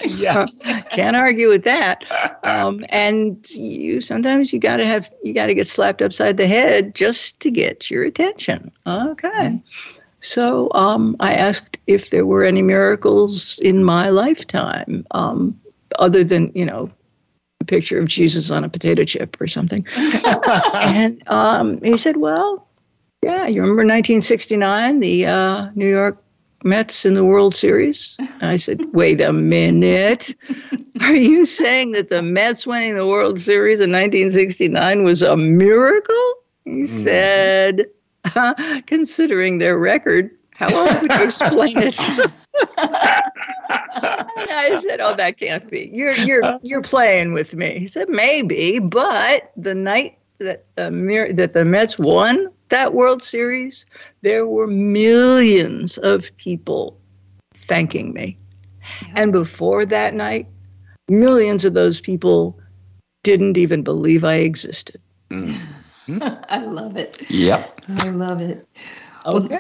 [0.05, 0.47] yeah,
[0.91, 2.05] can't argue with that.
[2.43, 6.47] Um, and you sometimes you got to have you got to get slapped upside the
[6.47, 8.71] head just to get your attention.
[8.87, 9.29] Okay.
[9.29, 9.97] Mm-hmm.
[10.21, 15.59] So um, I asked if there were any miracles in my lifetime, um,
[15.99, 16.91] other than, you know,
[17.61, 19.87] a picture of Jesus on a potato chip or something.
[20.75, 22.69] and um, he said, well,
[23.23, 26.23] yeah, you remember 1969, the uh, New York
[26.63, 28.17] Mets in the World Series?
[28.19, 30.35] And I said, wait a minute.
[31.01, 36.35] Are you saying that the Mets winning the World Series in 1969 was a miracle?
[36.65, 36.87] He mm.
[36.87, 37.87] said,
[38.87, 41.99] considering their record, how else would you explain it?
[42.79, 45.91] and I said, "Oh, that can't be.
[45.93, 51.55] You're you're you're playing with me." He said, "Maybe, but the night that the that
[51.55, 53.87] the Mets won that World Series,
[54.23, 56.99] there were millions of people
[57.55, 58.37] thanking me.
[59.15, 60.47] And before that night,
[61.09, 62.59] millions of those people
[63.23, 65.01] didn't even believe I existed.
[65.31, 66.23] Mm-hmm.
[66.49, 67.31] I love it.
[67.31, 67.81] Yep.
[67.99, 68.67] I love it.
[69.27, 69.59] Okay.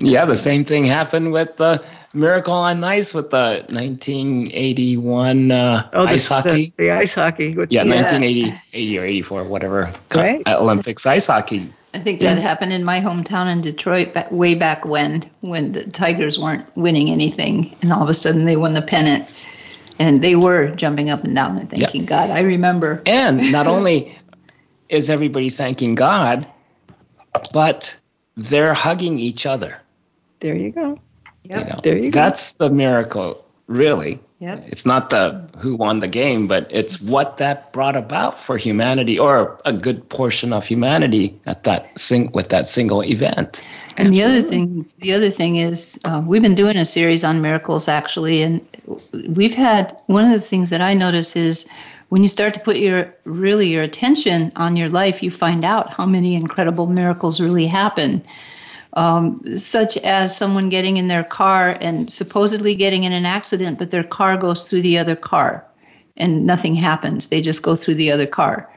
[0.00, 6.04] Yeah, the same thing happened with the Miracle on Ice with the 1981 uh, oh,
[6.04, 6.72] the, ice hockey.
[6.76, 7.54] The, the ice hockey.
[7.54, 9.92] With, yeah, yeah, 1980 80 or 84, whatever.
[10.14, 10.42] Right.
[10.48, 11.70] Olympics ice hockey.
[11.92, 12.42] I think that yeah.
[12.42, 17.10] happened in my hometown in Detroit back, way back when, when the Tigers weren't winning
[17.10, 19.28] anything, and all of a sudden they won the pennant,
[19.98, 22.10] and they were jumping up and down and thanking yep.
[22.10, 22.30] God.
[22.30, 23.02] I remember.
[23.06, 24.16] And not only
[24.88, 26.46] is everybody thanking God,
[27.52, 28.00] but
[28.36, 29.76] they're hugging each other.
[30.38, 30.98] There you go.
[31.44, 31.58] Yep.
[31.58, 32.20] You know, there you go.
[32.20, 34.20] that's the miracle, really.
[34.40, 34.64] Yep.
[34.68, 39.18] It's not the who won the game, but it's what that brought about for humanity
[39.18, 43.62] or a good portion of humanity at that sing with that single event.
[43.98, 47.42] And the other thing, the other thing is, uh, we've been doing a series on
[47.42, 48.66] miracles actually, and
[49.28, 51.68] we've had one of the things that I notice is
[52.08, 55.92] when you start to put your really your attention on your life, you find out
[55.92, 58.24] how many incredible miracles really happen
[58.94, 63.90] um, such as someone getting in their car and supposedly getting in an accident, but
[63.90, 65.64] their car goes through the other car
[66.16, 67.28] and nothing happens.
[67.28, 68.70] They just go through the other car.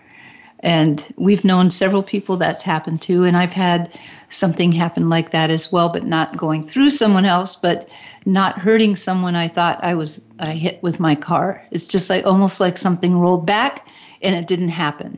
[0.60, 3.99] And we've known several people that's happened to, and I've had
[4.30, 7.89] something happen like that as well, but not going through someone else, but
[8.26, 11.62] not hurting someone I thought I was I hit with my car.
[11.71, 13.89] It's just like almost like something rolled back
[14.21, 15.17] and it didn't happen.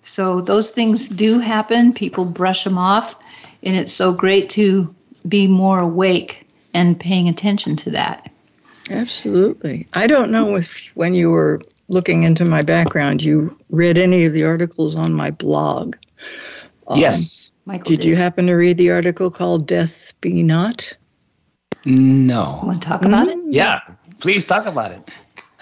[0.00, 1.92] So those things do happen.
[1.92, 3.14] People brush them off
[3.62, 4.94] and it's so great to
[5.28, 8.30] be more awake and paying attention to that.
[8.90, 9.86] Absolutely.
[9.94, 14.32] I don't know if when you were looking into my background, you read any of
[14.32, 15.96] the articles on my blog.
[16.88, 17.50] Um, yes.
[17.64, 20.96] Michael did, did, you happen to read the article called Death Be Not?
[21.84, 22.60] No.
[22.64, 23.48] Want to talk about mm-hmm.
[23.48, 23.54] it?
[23.54, 23.80] Yeah,
[24.18, 25.08] please talk about it.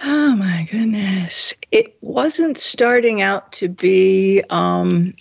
[0.03, 1.53] Oh my goodness.
[1.73, 5.15] It wasn't starting out to be um,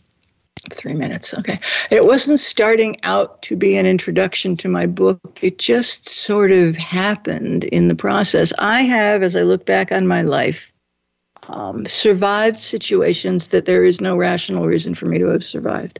[0.71, 1.33] Three minutes.
[1.33, 1.57] Okay.
[1.89, 5.39] It wasn't starting out to be an introduction to my book.
[5.41, 8.51] It just sort of happened in the process.
[8.59, 10.71] I have, as I look back on my life,
[11.47, 15.99] um, survived situations that there is no rational reason for me to have survived.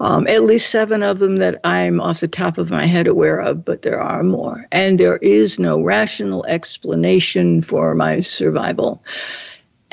[0.00, 3.38] Um, at least seven of them that I'm off the top of my head aware
[3.38, 4.66] of, but there are more.
[4.72, 9.02] And there is no rational explanation for my survival.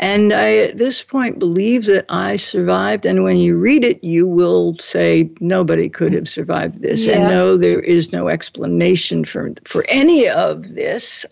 [0.01, 3.05] And I, at this point, believe that I survived.
[3.05, 7.05] And when you read it, you will say, nobody could have survived this.
[7.05, 7.19] Yeah.
[7.19, 11.23] And no, there is no explanation for, for any of this.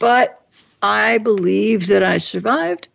[0.00, 0.40] But
[0.82, 2.88] I believe that I survived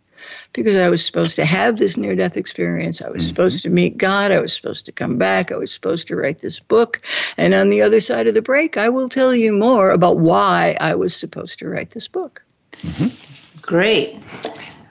[0.52, 3.00] because I was supposed to have this near death experience.
[3.00, 3.28] I was mm-hmm.
[3.28, 4.32] supposed to meet God.
[4.32, 5.52] I was supposed to come back.
[5.52, 7.00] I was supposed to write this book.
[7.36, 10.76] And on the other side of the break, I will tell you more about why
[10.80, 12.42] I was supposed to write this book.
[12.78, 13.60] Mm-hmm.
[13.62, 14.20] Great.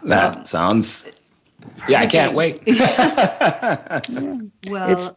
[0.06, 1.20] That sounds.
[1.88, 2.60] Yeah, I can't wait.
[2.68, 4.02] well,
[4.92, 5.12] it's,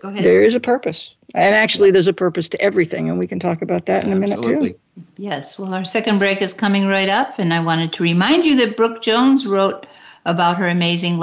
[0.00, 0.24] go ahead.
[0.24, 1.12] There is a purpose.
[1.34, 4.16] And actually, there's a purpose to everything, and we can talk about that in a
[4.16, 4.74] minute, Absolutely.
[4.74, 4.78] too.
[5.16, 5.58] Yes.
[5.58, 8.76] Well, our second break is coming right up, and I wanted to remind you that
[8.76, 9.86] Brooke Jones wrote
[10.24, 11.18] about her amazing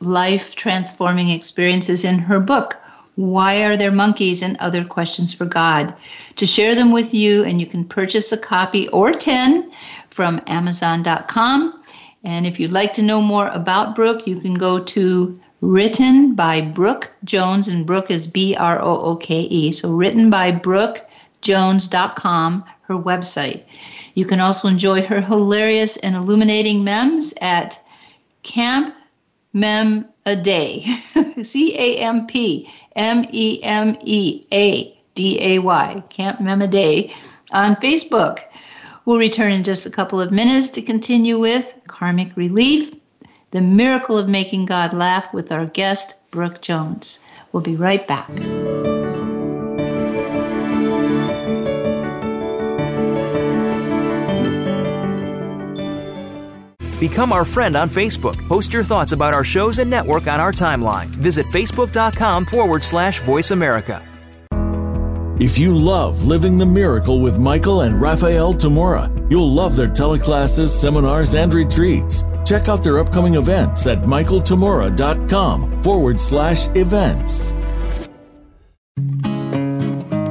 [0.00, 2.76] life transforming experiences in her book,
[3.16, 5.94] Why Are There Monkeys and Other Questions for God?
[6.36, 9.70] To share them with you, and you can purchase a copy or 10
[10.08, 11.77] from Amazon.com
[12.24, 16.60] and if you'd like to know more about Brooke, you can go to written by
[16.60, 19.72] Brooke Jones, and Brooke is B R O O K E.
[19.72, 23.64] So written by BrookeJones.com, her website.
[24.14, 27.78] You can also enjoy her hilarious and illuminating memes at
[28.42, 28.94] Camp
[29.52, 30.86] Meme a Day,
[31.42, 36.68] C A M P M E M E A D A Y, Camp Meme a
[36.68, 37.14] Day
[37.52, 38.40] on Facebook.
[39.08, 42.94] We'll return in just a couple of minutes to continue with Karmic Relief,
[43.52, 47.24] the miracle of making God laugh with our guest, Brooke Jones.
[47.50, 48.28] We'll be right back.
[57.00, 58.36] Become our friend on Facebook.
[58.46, 61.06] Post your thoughts about our shows and network on our timeline.
[61.06, 64.06] Visit facebook.com forward slash voice America.
[65.40, 70.70] If you love living the miracle with Michael and Raphael Tamura, you'll love their teleclasses,
[70.70, 72.24] seminars, and retreats.
[72.44, 77.52] Check out their upcoming events at michaeltamura.com forward slash events.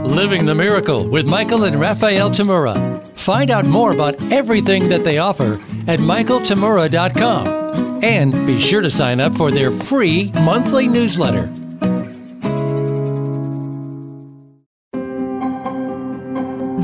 [0.05, 2.75] Living the Miracle with Michael and Raphael Tamura.
[3.17, 5.53] Find out more about everything that they offer
[5.87, 11.49] at michaeltamura.com and be sure to sign up for their free monthly newsletter.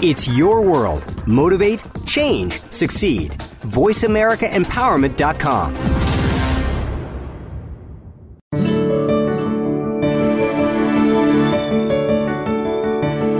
[0.00, 1.26] It's your world.
[1.26, 3.32] Motivate, change, succeed.
[3.62, 5.74] VoiceAmericaEmpowerment.com.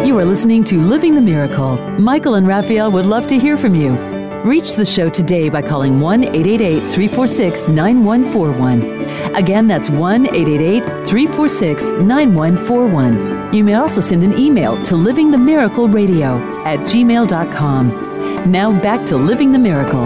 [0.05, 1.77] You are listening to Living the Miracle.
[2.01, 3.93] Michael and Raphael would love to hear from you.
[4.43, 9.37] Reach the show today by calling 1 888 346 9141.
[9.37, 13.38] Again, that's 1 888 346 9141.
[13.51, 18.51] You may also send an email to livingthemiracleradio at gmail.com.
[18.53, 20.05] Now back to Living the Miracle.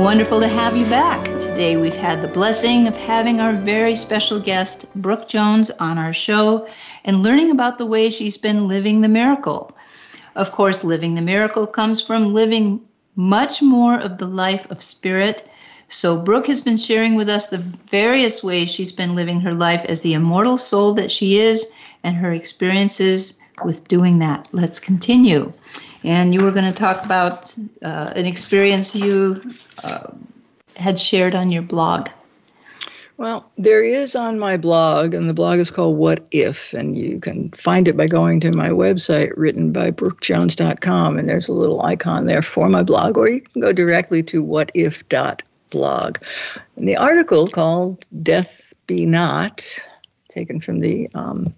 [0.00, 1.24] Wonderful to have you back.
[1.40, 6.12] Today we've had the blessing of having our very special guest, Brooke Jones, on our
[6.12, 6.68] show
[7.04, 9.76] and learning about the way she's been living the miracle.
[10.36, 12.80] Of course, living the miracle comes from living
[13.16, 15.48] much more of the life of spirit.
[15.92, 19.84] So, Brooke has been sharing with us the various ways she's been living her life
[19.84, 21.70] as the immortal soul that she is
[22.02, 24.48] and her experiences with doing that.
[24.52, 25.52] Let's continue.
[26.02, 29.42] And you were going to talk about uh, an experience you
[29.84, 30.08] uh,
[30.76, 32.08] had shared on your blog.
[33.18, 37.20] Well, there is on my blog, and the blog is called What If, and you
[37.20, 41.82] can find it by going to my website written by brookejones.com, and there's a little
[41.82, 44.42] icon there for my blog, or you can go directly to
[45.72, 46.18] whatif.blog.
[46.76, 49.78] And the article called Death Be Not,
[50.28, 51.54] taken from the um,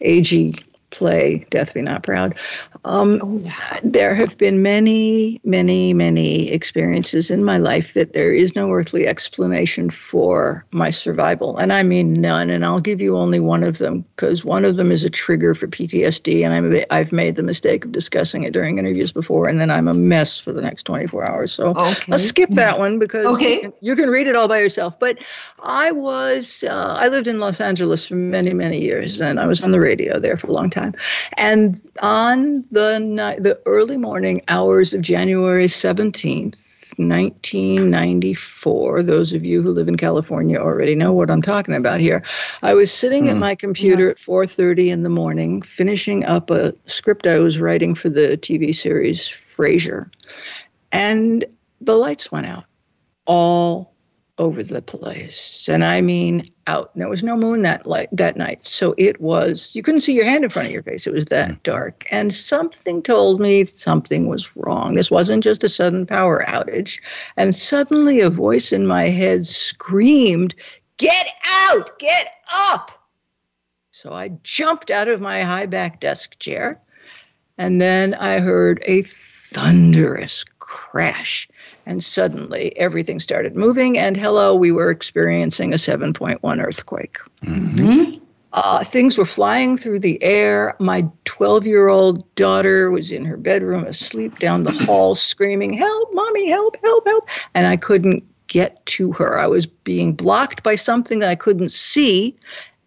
[0.00, 0.54] AG
[0.90, 2.38] play Death Be Not Proud.
[2.86, 8.54] Um, oh, there have been many, many, many experiences in my life that there is
[8.54, 11.58] no earthly explanation for my survival.
[11.58, 12.48] And I mean none.
[12.48, 15.54] And I'll give you only one of them because one of them is a trigger
[15.54, 16.44] for PTSD.
[16.44, 19.48] And I'm a, I've made the mistake of discussing it during interviews before.
[19.48, 21.52] And then I'm a mess for the next 24 hours.
[21.52, 22.12] So okay.
[22.12, 23.54] I'll skip that one because okay.
[23.54, 24.98] you, can, you, can, read it all by yourself.
[24.98, 25.18] But
[25.64, 29.20] I was, uh, I lived in Los Angeles for many, many years.
[29.20, 30.94] And I was on the radio there for a long time time.
[31.36, 39.02] And on the night, the early morning hours of January 17th, 1994.
[39.02, 42.22] Those of you who live in California already know what I'm talking about here.
[42.62, 43.30] I was sitting mm.
[43.30, 43.40] at hmm.
[43.40, 44.28] my computer yes.
[44.28, 48.74] at 4:30 in the morning, finishing up a script I was writing for the TV
[48.74, 50.10] series Frasier,
[50.92, 51.46] and
[51.80, 52.64] the lights went out
[53.24, 53.94] all
[54.38, 55.68] over the place.
[55.68, 56.90] And I mean out.
[56.94, 58.64] There was no moon that light that night.
[58.64, 61.06] So it was you couldn't see your hand in front of your face.
[61.06, 61.62] It was that mm.
[61.62, 62.06] dark.
[62.10, 64.94] And something told me something was wrong.
[64.94, 67.02] This wasn't just a sudden power outage.
[67.36, 70.54] And suddenly a voice in my head screamed,
[70.98, 71.98] Get out!
[71.98, 72.90] Get up!
[73.90, 76.80] So I jumped out of my high back desk chair.
[77.58, 81.48] And then I heard a thunderous crash
[81.86, 87.18] and suddenly everything started moving, and hello, we were experiencing a 7.1 earthquake.
[87.42, 88.18] Mm-hmm.
[88.52, 90.74] Uh, things were flying through the air.
[90.78, 96.14] My 12 year old daughter was in her bedroom asleep down the hall, screaming, Help,
[96.14, 97.28] mommy, help, help, help.
[97.54, 99.38] And I couldn't get to her.
[99.38, 102.36] I was being blocked by something I couldn't see,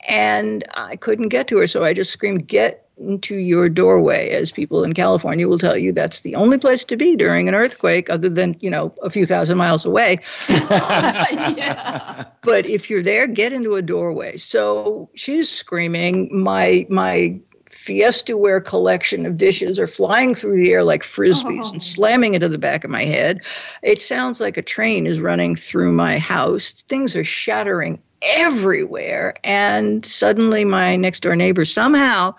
[0.09, 1.67] and I couldn't get to her.
[1.67, 5.91] So I just screamed, Get into your doorway, as people in California will tell you,
[5.91, 9.25] that's the only place to be during an earthquake, other than you know a few
[9.25, 10.19] thousand miles away.
[10.49, 12.25] yeah.
[12.41, 14.37] But if you're there, get into a doorway.
[14.37, 16.29] So she's screaming.
[16.31, 17.39] My my
[17.69, 21.71] Fiesta-ware collection of dishes are flying through the air like frisbees oh.
[21.71, 23.41] and slamming into the back of my head.
[23.83, 26.71] It sounds like a train is running through my house.
[26.71, 29.33] Things are shattering everywhere.
[29.43, 32.35] And suddenly, my next door neighbor somehow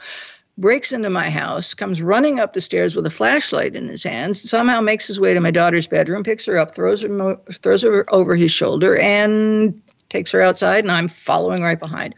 [0.60, 4.48] breaks into my house, comes running up the stairs with a flashlight in his hands,
[4.48, 8.12] somehow makes his way to my daughter's bedroom, picks her up, throws her, throws her
[8.12, 9.80] over his shoulder, and
[10.10, 12.14] takes her outside, and I'm following right behind.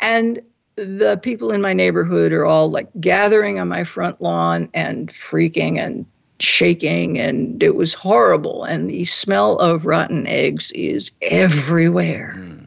[0.00, 0.40] And
[0.76, 5.78] the people in my neighborhood are all like gathering on my front lawn and freaking
[5.78, 6.04] and
[6.40, 12.63] shaking and it was horrible and the smell of rotten eggs is everywhere mm.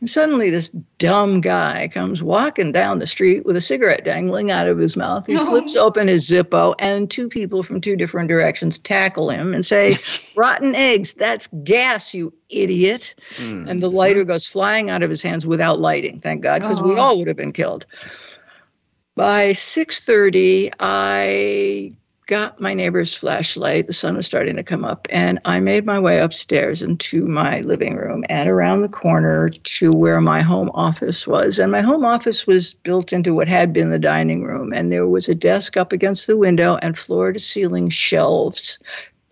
[0.00, 4.66] And suddenly, this dumb guy comes walking down the street with a cigarette dangling out
[4.66, 5.26] of his mouth.
[5.26, 9.64] He flips open his Zippo, and two people from two different directions tackle him and
[9.64, 9.98] say,
[10.36, 13.14] Rotten eggs, that's gas, you idiot.
[13.36, 13.68] Mm.
[13.68, 16.96] And the lighter goes flying out of his hands without lighting, thank God, because we
[16.96, 17.86] all would have been killed.
[19.14, 21.92] By 6:30, I
[22.28, 23.86] got my neighbor's flashlight.
[23.86, 27.60] The sun was starting to come up, and I made my way upstairs into my
[27.62, 31.58] living room and around the corner to where my home office was.
[31.58, 35.08] And my home office was built into what had been the dining room, and there
[35.08, 38.78] was a desk up against the window and floor to ceiling shelves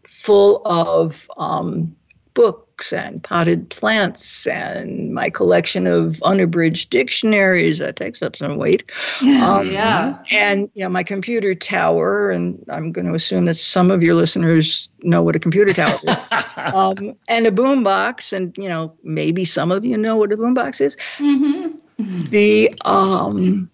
[0.04, 1.94] full of um,
[2.34, 8.56] books books and potted plants and my collection of unabridged dictionaries that takes up some
[8.56, 8.90] weight.
[9.22, 10.18] Um, yeah.
[10.30, 14.14] And you know, my computer tower, and I'm going to assume that some of your
[14.14, 16.20] listeners know what a computer tower is.
[16.74, 20.80] um, and a boombox, and you know, maybe some of you know what a boombox
[20.80, 20.96] is.
[21.16, 21.78] Mm-hmm.
[22.28, 23.70] The um,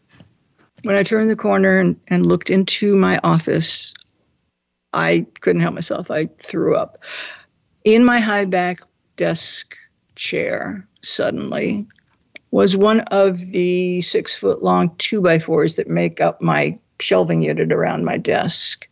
[0.85, 3.95] when I turned the corner and, and looked into my office,
[4.93, 6.11] I couldn't help myself.
[6.11, 6.97] I threw up.
[7.85, 8.79] In my high back
[9.17, 9.77] desk
[10.15, 11.87] chair suddenly
[12.51, 17.43] was one of the six foot long two by fours that make up my shelving
[17.43, 18.89] unit around my desk.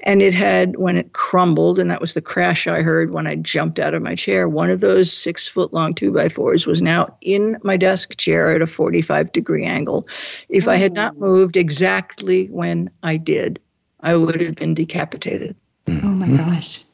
[0.00, 3.34] And it had, when it crumbled, and that was the crash I heard when I
[3.34, 6.80] jumped out of my chair, one of those six foot long two by fours was
[6.80, 10.06] now in my desk chair at a 45 degree angle.
[10.48, 11.20] If I had not oh.
[11.20, 13.60] moved exactly when I did,
[14.00, 15.56] I would have been decapitated.
[15.86, 16.06] Mm-hmm.
[16.06, 16.84] Oh my gosh.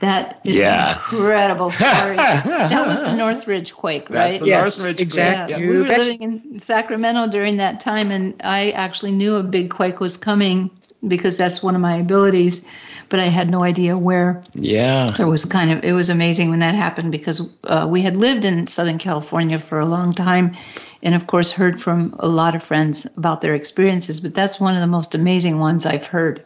[0.00, 0.90] That is yeah.
[0.90, 2.16] an incredible story.
[2.16, 4.44] that was the Northridge quake, right?
[4.44, 5.54] yes, Northridge exactly.
[5.54, 5.70] Yeah.
[5.70, 10.00] We were living in Sacramento during that time, and I actually knew a big quake
[10.00, 10.70] was coming
[11.06, 12.64] because that's one of my abilities,
[13.08, 14.42] but I had no idea where.
[14.54, 15.14] Yeah.
[15.18, 18.44] It was kind of, it was amazing when that happened because uh, we had lived
[18.44, 20.56] in Southern California for a long time
[21.02, 24.74] and, of course, heard from a lot of friends about their experiences, but that's one
[24.74, 26.42] of the most amazing ones I've heard.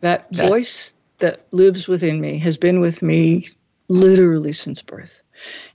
[0.00, 0.93] That voice
[1.24, 3.48] that lives within me has been with me
[3.88, 5.22] literally since birth.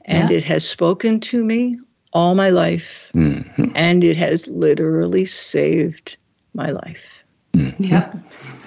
[0.06, 0.38] And yeah.
[0.38, 1.76] it has spoken to me
[2.14, 3.12] all my life.
[3.16, 3.72] Mm-hmm.
[3.74, 6.18] And it has literally saved
[6.54, 7.24] my life.
[7.54, 7.84] Mm-hmm.
[7.84, 8.14] Yeah.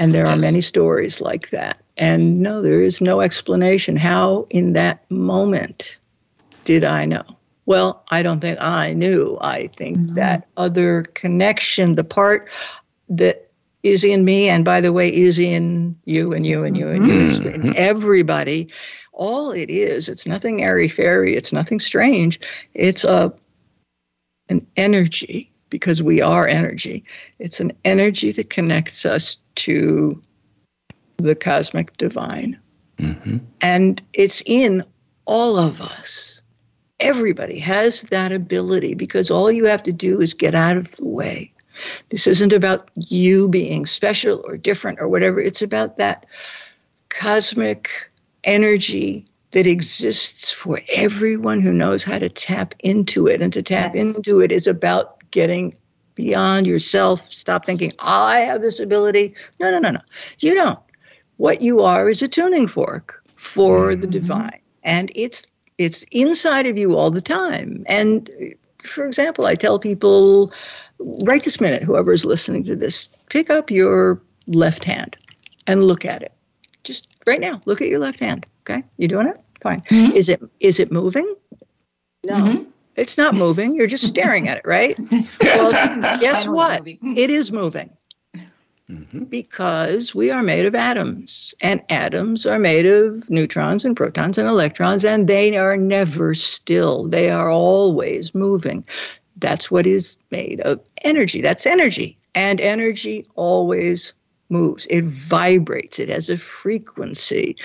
[0.01, 0.35] And there yes.
[0.35, 1.79] are many stories like that.
[1.99, 3.97] And no, there is no explanation.
[3.97, 6.01] How in that moment
[6.65, 7.23] did I know?
[7.67, 9.39] Well, I don't think I knew.
[9.41, 10.15] I think mm-hmm.
[10.17, 12.49] that other connection, the part
[13.09, 13.52] that
[13.83, 17.07] is in me, and by the way, is in you and you and you and
[17.07, 17.67] you, mm-hmm.
[17.67, 18.69] in everybody.
[19.13, 22.41] All it is, it's nothing airy fairy, it's nothing strange.
[22.75, 23.33] It's a
[24.49, 27.05] an energy because we are energy.
[27.39, 30.21] It's an energy that connects us to
[31.17, 32.59] the cosmic divine.
[32.99, 33.39] Mm-hmm.
[33.63, 34.85] And it's in
[35.25, 36.43] all of us.
[37.01, 41.07] Everybody has that ability because all you have to do is get out of the
[41.07, 41.52] way
[42.11, 45.41] this isn't about you being special or different or whatever.
[45.41, 46.27] It's about that
[47.09, 47.91] cosmic
[48.45, 53.43] energy that exists for everyone who knows how to tap into it.
[53.43, 54.17] And to tap yes.
[54.17, 55.77] into it is about getting
[56.15, 57.31] beyond yourself.
[57.31, 59.35] Stop thinking, I have this ability.
[59.61, 60.01] No, no, no, no.
[60.39, 60.79] You don't.
[61.37, 64.01] What you are is a tuning fork for mm-hmm.
[64.01, 64.61] the divine.
[64.85, 65.47] And it's
[65.79, 67.85] it's inside of you all the time.
[67.87, 68.31] And
[68.83, 70.53] for example, I tell people
[71.25, 75.17] right this minute, whoever is listening to this, pick up your left hand
[75.67, 76.33] and look at it.
[76.85, 78.47] Just right now, look at your left hand.
[78.63, 79.41] Okay, you doing it?
[79.61, 79.81] Fine.
[79.83, 80.17] Mm-hmm.
[80.17, 81.35] Is it is it moving?
[82.25, 82.35] No.
[82.35, 82.63] Mm-hmm.
[82.97, 83.75] It's not moving.
[83.75, 84.99] You're just staring at it, right?
[85.41, 85.73] Well,
[86.21, 86.83] guess what?
[86.87, 87.91] It is moving.
[88.91, 89.25] Mm-hmm.
[89.25, 94.49] Because we are made of atoms, and atoms are made of neutrons and protons and
[94.49, 97.09] electrons, and they are never still.
[97.09, 98.85] They are always moving.
[99.43, 101.43] That's what is made of energy.
[101.43, 102.17] That's energy.
[102.35, 104.15] And energy always
[104.49, 107.57] moves, it vibrates, it has a frequency.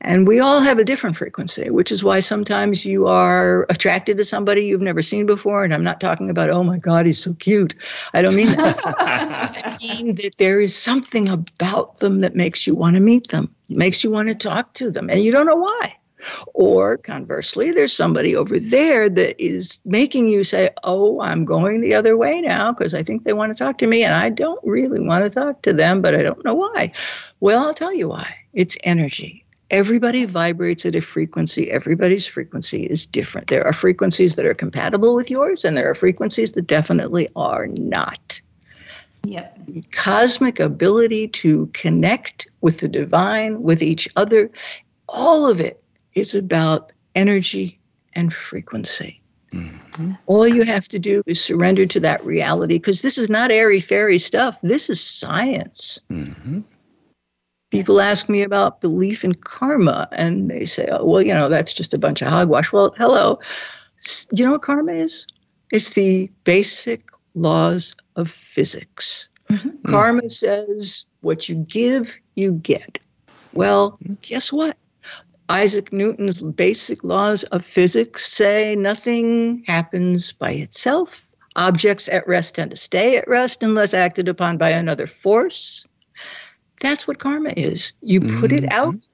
[0.00, 4.24] And we all have a different frequency, which is why sometimes you are attracted to
[4.24, 5.64] somebody you've never seen before.
[5.64, 7.74] And I'm not talking about, oh my God, he's so cute.
[8.12, 8.78] I don't mean that.
[8.84, 13.54] I mean that there is something about them that makes you want to meet them,
[13.70, 15.96] makes you want to talk to them, and you don't know why.
[16.54, 21.94] Or conversely, there's somebody over there that is making you say, Oh, I'm going the
[21.94, 24.60] other way now because I think they want to talk to me and I don't
[24.64, 26.92] really want to talk to them, but I don't know why.
[27.40, 28.34] Well, I'll tell you why.
[28.52, 29.44] It's energy.
[29.70, 31.70] Everybody vibrates at a frequency.
[31.70, 33.48] Everybody's frequency is different.
[33.48, 37.66] There are frequencies that are compatible with yours, and there are frequencies that definitely are
[37.66, 38.40] not.
[39.24, 39.66] Yep.
[39.66, 44.50] The cosmic ability to connect with the divine, with each other,
[45.08, 45.82] all of it
[46.14, 47.78] is about energy
[48.14, 49.20] and frequency.
[49.52, 50.12] Mm-hmm.
[50.26, 53.80] All you have to do is surrender to that reality because this is not airy
[53.80, 54.58] fairy stuff.
[54.62, 56.00] This is science.
[56.10, 56.60] Mm-hmm.
[57.70, 61.72] People ask me about belief in karma, and they say, oh, well, you know, that's
[61.72, 62.72] just a bunch of hogwash.
[62.72, 63.38] Well, hello.
[64.32, 65.26] You know what karma is?
[65.72, 69.28] It's the basic laws of physics.
[69.48, 69.90] Mm-hmm.
[69.90, 72.98] Karma says what you give, you get.
[73.54, 74.76] Well, guess what?
[75.48, 81.30] Isaac Newton's basic laws of physics say nothing happens by itself.
[81.56, 85.86] Objects at rest tend to stay at rest unless acted upon by another force.
[86.80, 87.92] That's what karma is.
[88.02, 88.64] You put mm-hmm.
[88.64, 89.08] it out,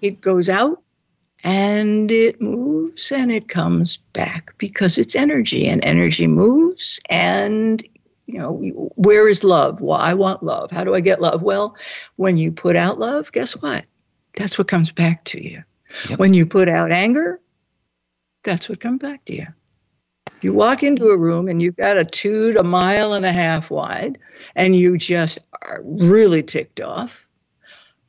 [0.00, 0.82] it goes out,
[1.44, 7.84] and it moves and it comes back because it's energy and energy moves and
[8.26, 8.54] you know
[8.96, 11.76] where is love well i want love how do i get love well
[12.16, 13.84] when you put out love guess what
[14.36, 15.62] that's what comes back to you
[16.08, 16.18] yep.
[16.18, 17.40] when you put out anger
[18.42, 19.46] that's what comes back to you
[20.44, 23.70] you walk into a room and you've got a tube a mile and a half
[23.70, 24.18] wide
[24.54, 27.28] and you just are really ticked off,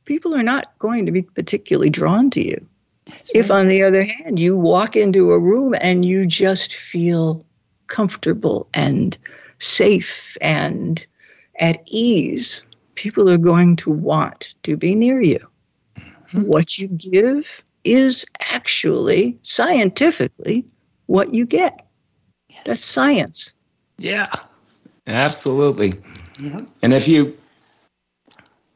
[0.04, 2.66] people are not going to be particularly drawn to you.
[3.34, 7.44] If, on the other hand, you walk into a room and you just feel
[7.86, 9.16] comfortable and
[9.58, 11.06] safe and
[11.60, 12.64] at ease,
[12.96, 15.38] people are going to want to be near you.
[16.28, 16.42] Mm-hmm.
[16.42, 20.66] What you give is actually scientifically
[21.06, 21.86] what you get.
[22.64, 23.54] That's science.
[23.98, 24.32] Yeah,
[25.06, 25.94] absolutely.
[26.40, 26.58] Yeah.
[26.82, 27.36] And if you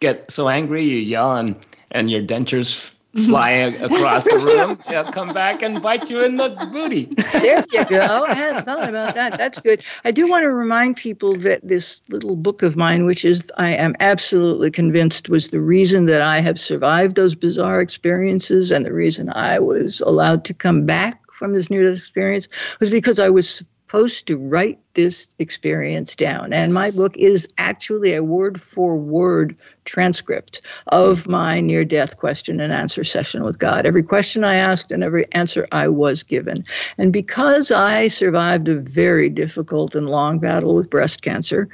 [0.01, 1.57] get so angry, you yell and,
[1.91, 6.49] and your dentures fly across the room, they'll come back and bite you in the
[6.73, 7.07] booty.
[7.33, 8.25] There you go.
[8.25, 9.37] I hadn't thought about that.
[9.39, 9.83] That's good.
[10.05, 13.73] I do want to remind people that this little book of mine, which is, I
[13.73, 18.93] am absolutely convinced, was the reason that I have survived those bizarre experiences and the
[18.93, 22.49] reason I was allowed to come back from this near death experience
[22.81, 26.53] was because I was supposed to write this experience down.
[26.53, 32.61] And my book is actually a word for word transcript of my near death question
[32.61, 33.87] and answer session with God.
[33.87, 36.63] Every question I asked and every answer I was given.
[36.99, 41.69] And because I survived a very difficult and long battle with breast cancer,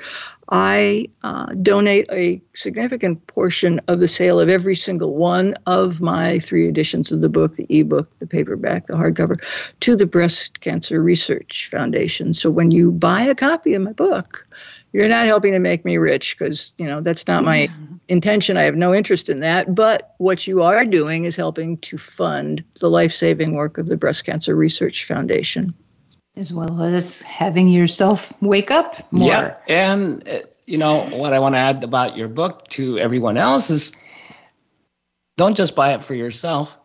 [0.50, 6.38] I uh, donate a significant portion of the sale of every single one of my
[6.38, 9.42] three editions of the book the ebook, the paperback, the hardcover
[9.80, 12.32] to the Breast Cancer Research Foundation.
[12.32, 14.46] So when you buy a copy of my book,
[14.92, 17.68] you're not helping to make me rich because you know that's not my
[18.08, 18.56] intention.
[18.56, 19.74] I have no interest in that.
[19.74, 24.24] But what you are doing is helping to fund the life-saving work of the breast
[24.24, 25.74] cancer research foundation
[26.36, 29.28] as well as having yourself wake up more.
[29.28, 33.38] Yeah, and uh, you know what I want to add about your book to everyone
[33.38, 33.96] else is
[35.36, 36.76] don't just buy it for yourself.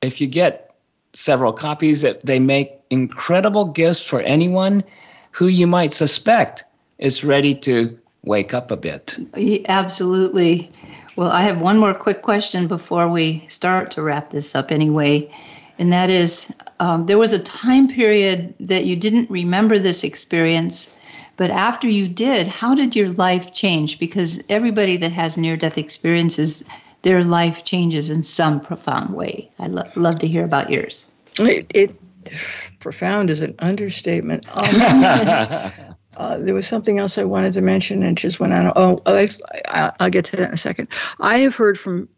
[0.00, 0.74] If you get
[1.12, 4.84] several copies, that they make incredible gifts for anyone
[5.30, 6.64] who you might suspect
[6.98, 9.16] is ready to wake up a bit.
[9.68, 10.70] Absolutely.
[11.16, 15.30] Well, I have one more quick question before we start to wrap this up anyway
[15.78, 20.92] and that is um, there was a time period that you didn't remember this experience,
[21.36, 24.00] but after you did, how did your life change?
[24.00, 26.68] Because everybody that has near death experiences,
[27.02, 29.48] their life changes in some profound way.
[29.60, 31.14] I'd lo- love to hear about yours.
[31.38, 31.94] It, it
[32.80, 34.44] profound is an understatement.
[34.56, 34.64] Um,
[36.16, 38.72] uh, there was something else I wanted to mention and just went on.
[38.74, 39.28] Oh, I,
[40.00, 40.88] I'll get to that in a second.
[41.20, 42.08] I have heard from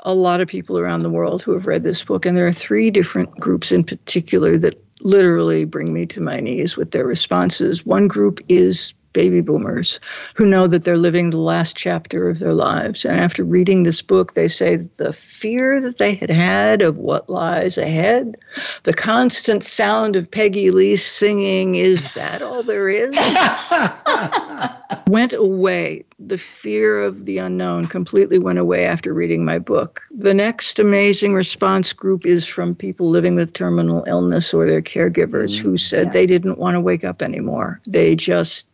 [0.00, 2.52] a lot of people around the world who have read this book, and there are
[2.52, 7.84] three different groups in particular that literally bring me to my knees with their responses.
[7.84, 9.98] One group is baby boomers
[10.34, 13.02] who know that they're living the last chapter of their lives.
[13.06, 17.30] And after reading this book, they say the fear that they had had of what
[17.30, 18.36] lies ahead,
[18.82, 23.10] the constant sound of Peggy Lee singing, Is that all there is?
[25.08, 26.04] went away.
[26.18, 30.02] The fear of the unknown completely went away after reading my book.
[30.10, 35.58] The next amazing response group is from people living with terminal illness or their caregivers
[35.58, 35.80] who mm.
[35.80, 36.12] said yes.
[36.12, 37.80] they didn't want to wake up anymore.
[37.86, 38.68] They just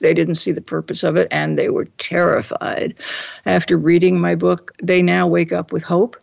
[0.00, 2.94] they didn't see the purpose of it and they were terrified.
[3.46, 6.16] After reading my book, they now wake up with hope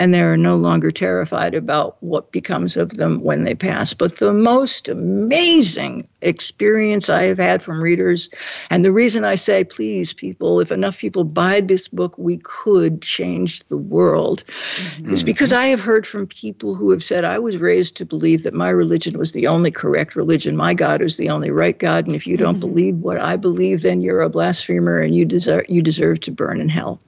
[0.00, 3.92] and they're no longer terrified about what becomes of them when they pass.
[3.92, 8.30] But the most amazing experience I have had from readers,
[8.70, 13.02] and the reason I say, please, people, if enough people buy this book, we could
[13.02, 14.42] change the world,
[14.76, 15.12] mm-hmm.
[15.12, 18.42] is because I have heard from people who have said, I was raised to believe
[18.44, 20.56] that my religion was the only correct religion.
[20.56, 22.06] My God is the only right God.
[22.06, 22.60] And if you don't mm-hmm.
[22.60, 26.58] believe what I believe, then you're a blasphemer and you deserve, you deserve to burn
[26.58, 27.00] in hell.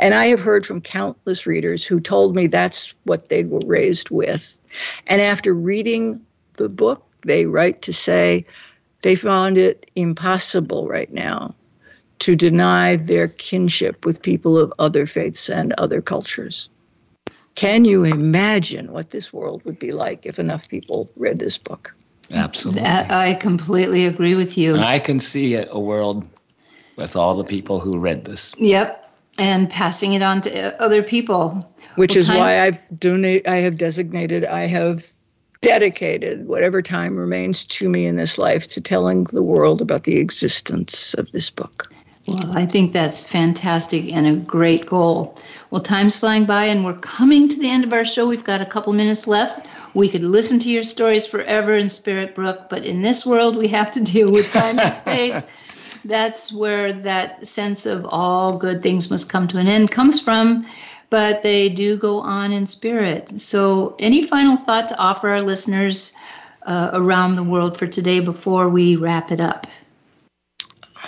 [0.00, 4.08] And I have heard from countless readers who told me that's what they were raised
[4.08, 4.58] with.
[5.06, 6.20] And after reading
[6.56, 8.46] the book, they write to say
[9.02, 11.54] they found it impossible right now
[12.20, 16.70] to deny their kinship with people of other faiths and other cultures.
[17.54, 21.94] Can you imagine what this world would be like if enough people read this book?
[22.32, 22.82] Absolutely.
[22.84, 24.78] I completely agree with you.
[24.78, 26.26] I can see a world
[26.96, 28.54] with all the people who read this.
[28.56, 29.09] Yep.
[29.38, 31.72] And passing it on to other people.
[31.94, 35.12] Which well, is time- why I've donate I have designated I have
[35.62, 40.16] dedicated whatever time remains to me in this life to telling the world about the
[40.16, 41.92] existence of this book.
[42.28, 45.38] Well, I think that's fantastic and a great goal.
[45.70, 48.28] Well, time's flying by and we're coming to the end of our show.
[48.28, 49.66] We've got a couple minutes left.
[49.94, 53.68] We could listen to your stories forever in Spirit Brooke, but in this world, we
[53.68, 55.46] have to deal with time and space.
[56.04, 60.62] That's where that sense of all good things must come to an end comes from
[61.10, 63.40] but they do go on in spirit.
[63.40, 66.12] So, any final thought to offer our listeners
[66.62, 69.66] uh, around the world for today before we wrap it up?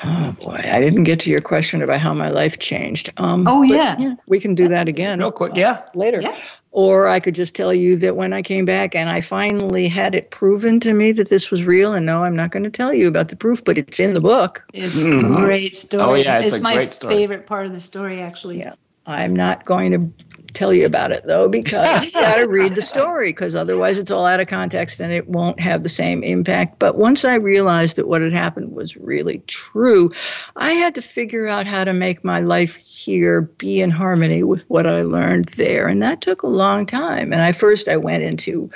[0.04, 3.12] Oh boy, I didn't get to your question about how my life changed.
[3.18, 3.96] Um, oh yeah.
[3.98, 4.14] yeah.
[4.26, 5.20] we can do that again.
[5.20, 6.20] Real quick, yeah, uh, later.
[6.20, 6.36] Yeah.
[6.72, 10.14] Or I could just tell you that when I came back and I finally had
[10.14, 12.94] it proven to me that this was real, and no, I'm not going to tell
[12.94, 14.64] you about the proof, but it's in the book.
[14.72, 15.34] It's mm-hmm.
[15.34, 16.02] a great story.
[16.02, 18.58] Oh yeah, it's, it's my favorite part of the story, actually.
[18.58, 18.74] Yeah.
[19.06, 22.82] I'm not going to tell you about it though because you got to read the
[22.82, 26.78] story because otherwise it's all out of context and it won't have the same impact.
[26.78, 30.10] But once I realized that what had happened was really true,
[30.56, 34.62] I had to figure out how to make my life here be in harmony with
[34.68, 37.32] what I learned there, and that took a long time.
[37.32, 38.70] And I first I went into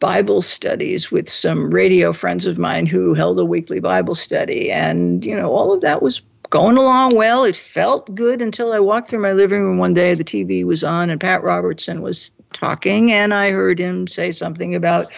[0.00, 4.70] Bible studies with some radio friends of mine who held a weekly Bible study.
[4.70, 7.44] And, you know, all of that was going along well.
[7.44, 10.14] It felt good until I walked through my living room one day.
[10.14, 14.74] The TV was on and Pat Robertson was talking, and I heard him say something
[14.74, 15.12] about,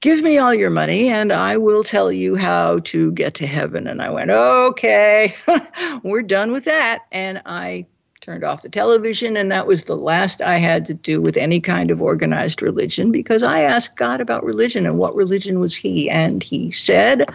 [0.00, 3.88] Give me all your money and I will tell you how to get to heaven.
[3.88, 5.34] And I went, Okay,
[6.02, 7.04] we're done with that.
[7.10, 7.84] And I
[8.20, 11.60] turned off the television, and that was the last I had to do with any
[11.60, 16.08] kind of organized religion because I asked God about religion and what religion was He.
[16.08, 17.28] And He said,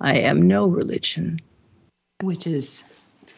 [0.00, 1.40] I am no religion
[2.20, 2.84] which is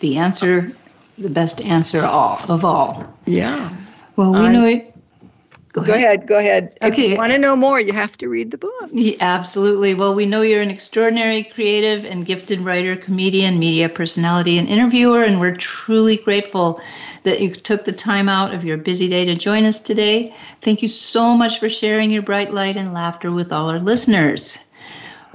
[0.01, 0.73] the answer,
[1.19, 3.19] the best answer all of all.
[3.25, 3.71] Yeah.
[4.17, 4.95] Well, we I, know it.
[5.73, 6.27] Go, go ahead.
[6.27, 6.75] Go ahead.
[6.83, 7.05] Okay.
[7.05, 8.89] If you want to know more, you have to read the book.
[8.93, 9.95] Yeah, absolutely.
[9.95, 15.23] Well, we know you're an extraordinary creative and gifted writer, comedian, media personality, and interviewer,
[15.23, 16.81] and we're truly grateful
[17.25, 20.35] that you took the time out of your busy day to join us today.
[20.63, 24.66] Thank you so much for sharing your bright light and laughter with all our listeners.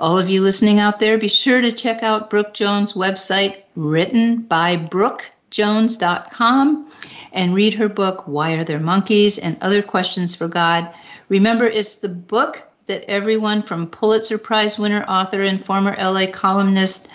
[0.01, 4.41] All of you listening out there, be sure to check out Brooke Jones' website, written
[4.41, 6.91] by brookejones.com,
[7.31, 10.91] and read her book, Why Are There Monkeys and Other Questions for God.
[11.29, 17.11] Remember, it's the book that everyone from Pulitzer Prize winner, author, and former LA columnist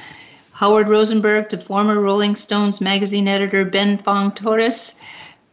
[0.53, 5.03] Howard Rosenberg to former Rolling Stones magazine editor Ben Fong Torres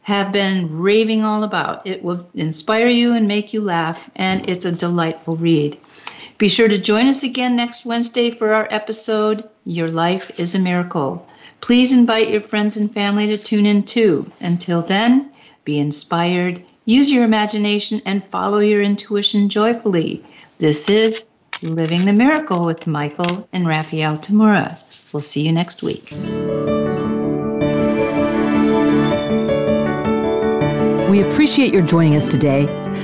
[0.04, 1.88] have been raving all about.
[1.88, 5.80] It will inspire you and make you laugh, and it's a delightful read.
[6.44, 10.60] Be sure to join us again next Wednesday for our episode, Your Life is a
[10.60, 11.26] Miracle.
[11.62, 14.30] Please invite your friends and family to tune in too.
[14.42, 15.32] Until then,
[15.64, 20.22] be inspired, use your imagination, and follow your intuition joyfully.
[20.60, 21.30] This is
[21.62, 24.78] Living the Miracle with Michael and Raphael Tamura.
[25.14, 26.12] We'll see you next week.
[31.10, 32.83] We appreciate your joining us today.